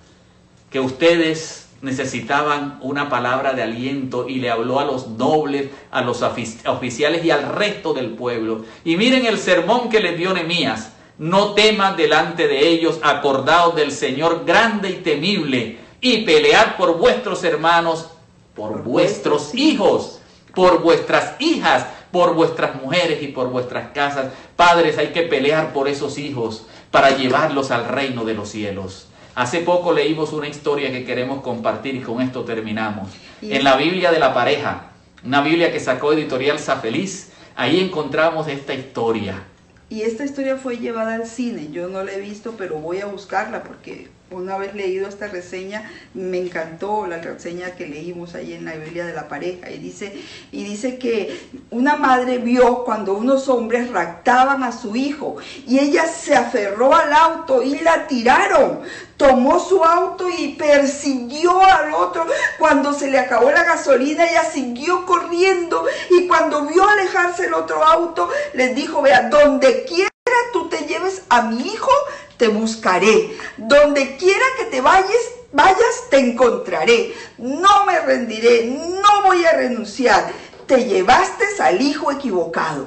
que 0.71 0.81
ustedes 0.81 1.62
necesitaban 1.83 2.79
una 2.81 3.11
palabra 3.11 3.53
de 3.53 3.63
aliento 3.63 4.29
y 4.29 4.37
le 4.37 4.51
habló 4.51 4.81
a 4.81 4.85
los 4.85 5.09
nobles, 5.09 5.69
a 5.91 6.01
los 6.01 6.23
oficiales 6.23 7.25
y 7.25 7.31
al 7.31 7.55
resto 7.55 7.93
del 7.93 8.11
pueblo. 8.11 8.65
Y 8.85 8.97
miren 8.97 9.27
el 9.27 9.39
sermón 9.39 9.91
que 9.91 10.01
les 10.01 10.17
dio 10.17 10.33
Nehemías 10.33 10.93
no 11.19 11.55
temas 11.55 11.97
delante 11.97 12.49
de 12.49 12.69
ellos, 12.69 12.99
acordaos 13.03 13.77
del 13.77 13.93
Señor 13.93 14.45
grande 14.45 14.91
y 14.91 14.95
temible, 14.95 15.79
y 16.01 16.25
pelead 16.25 16.77
por 16.77 16.99
vuestros 16.99 17.45
hermanos, 17.45 18.09
por, 18.57 18.83
vuestros 18.83 19.55
hijos, 19.55 20.21
por 20.55 20.83
vuestras 20.83 21.35
hijas, 21.39 21.87
por 22.11 22.35
vuestras 22.35 22.75
mujeres 22.83 23.23
y 23.23 23.29
por 23.29 23.51
vuestras 23.51 23.93
casas. 23.93 24.33
Padres, 24.57 24.99
hay 24.99 25.09
que 25.09 25.23
pelear 25.23 25.73
por 25.73 25.87
esos 25.87 26.19
hijos 26.19 26.67
para 26.91 27.11
llevarlos 27.17 27.71
al 27.71 27.87
reino 27.87 28.25
de 28.25 28.35
los 28.35 28.49
cielos. 28.49 29.07
Hace 29.35 29.61
poco 29.61 29.93
leímos 29.93 30.33
una 30.33 30.49
historia 30.49 30.93
que 30.93 31.05
queremos 31.05 31.43
compartir 31.43 31.95
y 31.95 32.01
con 32.01 32.21
esto 32.21 32.45
terminamos. 32.45 33.11
En 33.41 33.65
la 33.65 33.77
Biblia 33.77 34.13
de 34.13 34.19
la 34.19 34.35
pareja, 34.35 34.93
una 35.25 35.41
Biblia 35.41 35.73
que 35.73 35.81
sacó 35.81 36.13
editorial 36.13 36.59
Feliz, 36.59 37.33
ahí 37.57 37.81
encontramos 37.81 38.49
esta 38.49 38.75
historia 38.75 39.45
y 39.93 40.05
esta 40.05 40.25
historia 40.25 40.57
fue 40.57 40.79
llevada 40.79 41.17
al 41.17 41.27
cine. 41.27 41.69
Yo 41.71 41.87
no 41.89 42.03
la 42.03 42.13
he 42.13 42.21
visto, 42.21 42.55
pero 42.57 42.77
voy 42.77 43.01
a 43.01 43.07
buscarla 43.07 43.63
porque 43.63 44.09
una 44.37 44.57
vez 44.59 44.75
leído 44.75 45.09
esta 45.09 45.29
reseña, 45.29 45.91
me 46.15 46.39
encantó 46.39 47.07
la 47.07 47.19
reseña 47.19 47.73
que 47.73 47.87
leímos 47.87 48.35
ahí 48.35 48.53
en 48.55 48.65
la 48.65 48.75
Biblia 48.75 49.07
de 49.07 49.13
la 49.13 49.29
pareja. 49.29 49.71
Y 49.71 49.79
dice, 49.79 50.13
y 50.51 50.65
dice 50.65 50.99
que 50.99 51.49
una 51.71 51.97
madre 51.97 52.39
vio 52.39 52.85
cuando 52.85 53.15
unos 53.15 53.49
hombres 53.49 53.91
raptaban 53.91 54.63
a 54.63 54.73
su 54.73 54.97
hijo 54.97 55.37
y 55.67 55.79
ella 55.79 56.07
se 56.07 56.35
aferró 56.35 56.95
al 56.95 57.13
auto 57.13 57.63
y 57.63 57.79
la 57.81 58.07
tiraron. 58.07 58.81
Tomó 59.17 59.61
su 59.61 59.85
auto 59.85 60.29
y 60.29 60.55
persiguió 60.55 61.61
al 61.65 61.95
otro. 61.95 62.27
Cuando 62.59 62.93
se 62.93 63.11
le 63.11 63.19
acabó 63.19 63.51
la 63.51 63.65
gasolina, 63.65 64.29
ella 64.29 64.45
siguió 64.45 65.07
corriendo 65.07 65.85
y 66.11 66.27
cuando 66.27 66.67
vio 66.67 66.89
alejarse 66.89 67.47
el 67.47 67.55
otro 67.55 67.85
auto, 67.85 68.29
les 68.55 68.75
dijo, 68.75 69.03
vea, 69.03 69.29
donde 69.29 69.85
quiera 69.85 70.13
tú 70.53 70.69
te 70.69 70.87
lleves 70.87 71.23
a 71.29 71.43
mi 71.43 71.61
hijo, 71.67 71.91
te 72.37 72.49
buscaré. 72.49 73.37
Donde 73.57 74.17
quiera 74.17 74.45
que 74.59 74.65
te 74.67 74.81
vayas, 74.81 75.33
vayas, 75.53 76.09
te 76.11 76.19
encontraré. 76.19 77.15
No 77.39 77.87
me 77.87 77.99
rendiré, 78.01 78.67
no 78.67 79.23
voy 79.25 79.45
a 79.45 79.53
renunciar. 79.53 80.33
Te 80.67 80.85
llevaste 80.85 81.45
al 81.61 81.81
hijo 81.81 82.11
equivocado. 82.11 82.87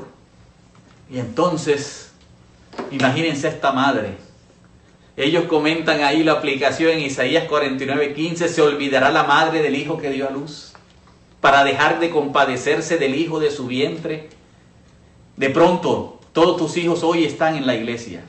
Y 1.09 1.19
entonces, 1.19 2.11
imagínense 2.91 3.47
esta 3.47 3.71
madre. 3.71 4.17
Ellos 5.17 5.45
comentan 5.45 6.03
ahí 6.03 6.23
la 6.23 6.33
aplicación 6.33 6.91
en 6.91 7.01
Isaías 7.01 7.47
49:15, 7.47 8.49
se 8.49 8.61
olvidará 8.61 9.11
la 9.11 9.23
madre 9.23 9.61
del 9.61 9.75
hijo 9.75 9.97
que 9.97 10.09
dio 10.09 10.27
a 10.27 10.31
luz 10.31 10.73
para 11.39 11.63
dejar 11.63 11.99
de 11.99 12.09
compadecerse 12.09 12.97
del 12.97 13.15
hijo 13.15 13.39
de 13.39 13.51
su 13.51 13.67
vientre. 13.67 14.29
De 15.37 15.49
pronto, 15.49 16.19
todos 16.33 16.57
tus 16.57 16.75
hijos 16.75 17.03
hoy 17.03 17.23
están 17.23 17.55
en 17.55 17.65
la 17.65 17.75
iglesia 17.75 18.23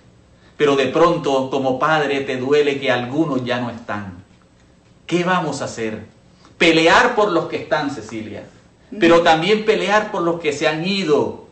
pero 0.57 0.77
de 0.77 0.87
pronto 0.87 1.51
como 1.51 1.79
padre 1.79 2.21
te 2.21 2.37
duele 2.37 2.81
que 2.81 2.91
algunos 2.91 3.45
ya 3.45 3.61
no 3.61 3.71
están. 3.71 4.25
¿Qué 5.07 5.25
vamos 5.25 5.61
a 5.61 5.67
hacer? 5.67 6.05
Pelear 6.59 7.15
por 7.15 7.31
los 7.31 7.47
que 7.47 7.57
están, 7.57 7.91
Cecilia, 7.91 8.45
pero 8.99 9.23
también 9.23 9.65
pelear 9.65 10.11
por 10.11 10.23
los 10.23 10.41
que 10.41 10.53
se 10.53 10.67
han 10.67 10.87
ido. 10.87 11.47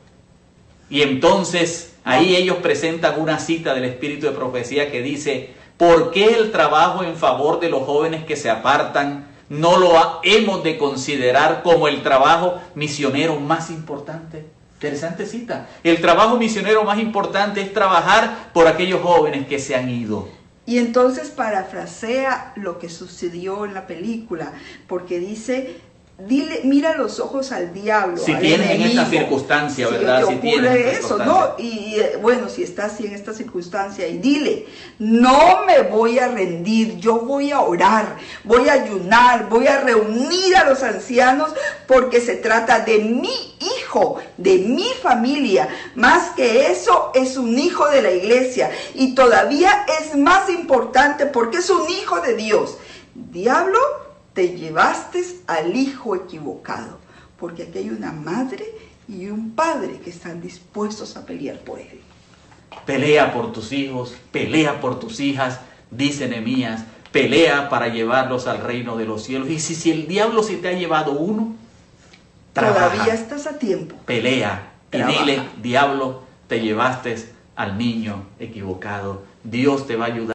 Y 0.88 1.02
entonces 1.02 1.94
ahí 2.04 2.34
ellos 2.34 2.56
presentan 2.62 3.20
una 3.20 3.38
cita 3.38 3.74
del 3.74 3.84
Espíritu 3.84 4.26
de 4.26 4.32
Profecía 4.32 4.90
que 4.90 5.02
dice, 5.02 5.50
¿por 5.76 6.10
qué 6.10 6.34
el 6.34 6.50
trabajo 6.52 7.04
en 7.04 7.16
favor 7.16 7.60
de 7.60 7.68
los 7.68 7.82
jóvenes 7.82 8.24
que 8.24 8.36
se 8.36 8.50
apartan 8.50 9.28
no 9.50 9.78
lo 9.78 10.20
hemos 10.22 10.64
de 10.64 10.78
considerar 10.78 11.62
como 11.62 11.86
el 11.88 12.02
trabajo 12.02 12.60
misionero 12.74 13.38
más 13.38 13.70
importante? 13.70 14.46
Interesante 14.84 15.24
cita. 15.24 15.66
El 15.82 16.02
trabajo 16.02 16.36
misionero 16.36 16.84
más 16.84 16.98
importante 16.98 17.62
es 17.62 17.72
trabajar 17.72 18.50
por 18.52 18.66
aquellos 18.66 19.00
jóvenes 19.00 19.46
que 19.46 19.58
se 19.58 19.74
han 19.74 19.88
ido. 19.88 20.28
Y 20.66 20.76
entonces 20.76 21.30
parafrasea 21.30 22.52
lo 22.56 22.78
que 22.78 22.90
sucedió 22.90 23.64
en 23.64 23.72
la 23.72 23.86
película, 23.86 24.52
porque 24.86 25.20
dice, 25.20 25.80
Dile, 26.16 26.60
mira 26.62 26.96
los 26.96 27.18
ojos 27.18 27.50
al 27.50 27.72
diablo. 27.72 28.16
Si 28.18 28.32
tienes 28.36 28.70
en 28.70 28.82
esta 28.82 29.04
circunstancia, 29.06 29.88
¿verdad? 29.88 30.24
Si, 30.24 30.34
ocurre 30.34 30.92
eso, 30.92 31.18
¿no? 31.18 31.56
Y 31.58 31.96
eh, 31.98 32.18
bueno, 32.22 32.48
si 32.48 32.62
estás 32.62 32.92
así 32.92 33.06
en 33.06 33.14
esta 33.14 33.34
circunstancia, 33.34 34.06
y 34.06 34.18
dile, 34.18 34.66
no 35.00 35.64
me 35.66 35.82
voy 35.82 36.20
a 36.20 36.28
rendir, 36.28 36.98
yo 36.98 37.18
voy 37.18 37.50
a 37.50 37.62
orar, 37.62 38.16
voy 38.44 38.68
a 38.68 38.74
ayunar, 38.74 39.48
voy 39.48 39.66
a 39.66 39.80
reunir 39.80 40.56
a 40.56 40.62
los 40.62 40.84
ancianos, 40.84 41.50
porque 41.88 42.20
se 42.20 42.36
trata 42.36 42.78
de 42.78 43.00
mi 43.00 43.56
hijo, 43.58 44.20
de 44.36 44.58
mi 44.58 44.86
familia. 45.02 45.68
Más 45.96 46.30
que 46.36 46.70
eso, 46.70 47.10
es 47.16 47.36
un 47.36 47.58
hijo 47.58 47.88
de 47.88 48.02
la 48.02 48.12
iglesia. 48.12 48.70
Y 48.94 49.16
todavía 49.16 49.84
es 50.00 50.16
más 50.16 50.48
importante 50.48 51.26
porque 51.26 51.56
es 51.56 51.70
un 51.70 51.90
hijo 51.90 52.20
de 52.20 52.36
Dios. 52.36 52.78
Diablo 53.14 54.03
te 54.34 54.56
llevaste 54.56 55.24
al 55.46 55.74
hijo 55.74 56.16
equivocado, 56.16 56.98
porque 57.38 57.62
aquí 57.62 57.78
hay 57.78 57.90
una 57.90 58.12
madre 58.12 58.64
y 59.08 59.26
un 59.26 59.52
padre 59.52 60.00
que 60.02 60.10
están 60.10 60.42
dispuestos 60.42 61.16
a 61.16 61.24
pelear 61.24 61.60
por 61.60 61.78
él. 61.78 62.00
Pelea 62.84 63.32
por 63.32 63.52
tus 63.52 63.72
hijos, 63.72 64.16
pelea 64.32 64.80
por 64.80 64.98
tus 64.98 65.20
hijas, 65.20 65.60
dice 65.90 66.28
Nehemías, 66.28 66.84
pelea 67.12 67.68
para 67.68 67.88
llevarlos 67.88 68.48
al 68.48 68.58
reino 68.58 68.96
de 68.96 69.04
los 69.04 69.22
cielos. 69.22 69.48
Y 69.48 69.60
si, 69.60 69.76
si 69.76 69.92
el 69.92 70.08
diablo 70.08 70.42
se 70.42 70.56
te 70.56 70.68
ha 70.68 70.72
llevado 70.72 71.12
uno, 71.12 71.54
todavía 72.52 73.14
estás 73.14 73.46
a 73.46 73.58
tiempo. 73.58 73.94
Pelea 74.04 74.72
y 74.90 75.02
dile, 75.02 75.42
diablo, 75.62 76.22
te 76.48 76.60
llevaste 76.60 77.32
al 77.54 77.78
niño 77.78 78.24
equivocado. 78.40 79.22
Dios 79.44 79.86
te 79.86 79.94
va 79.94 80.06
a 80.06 80.08
ayudar. 80.08 80.34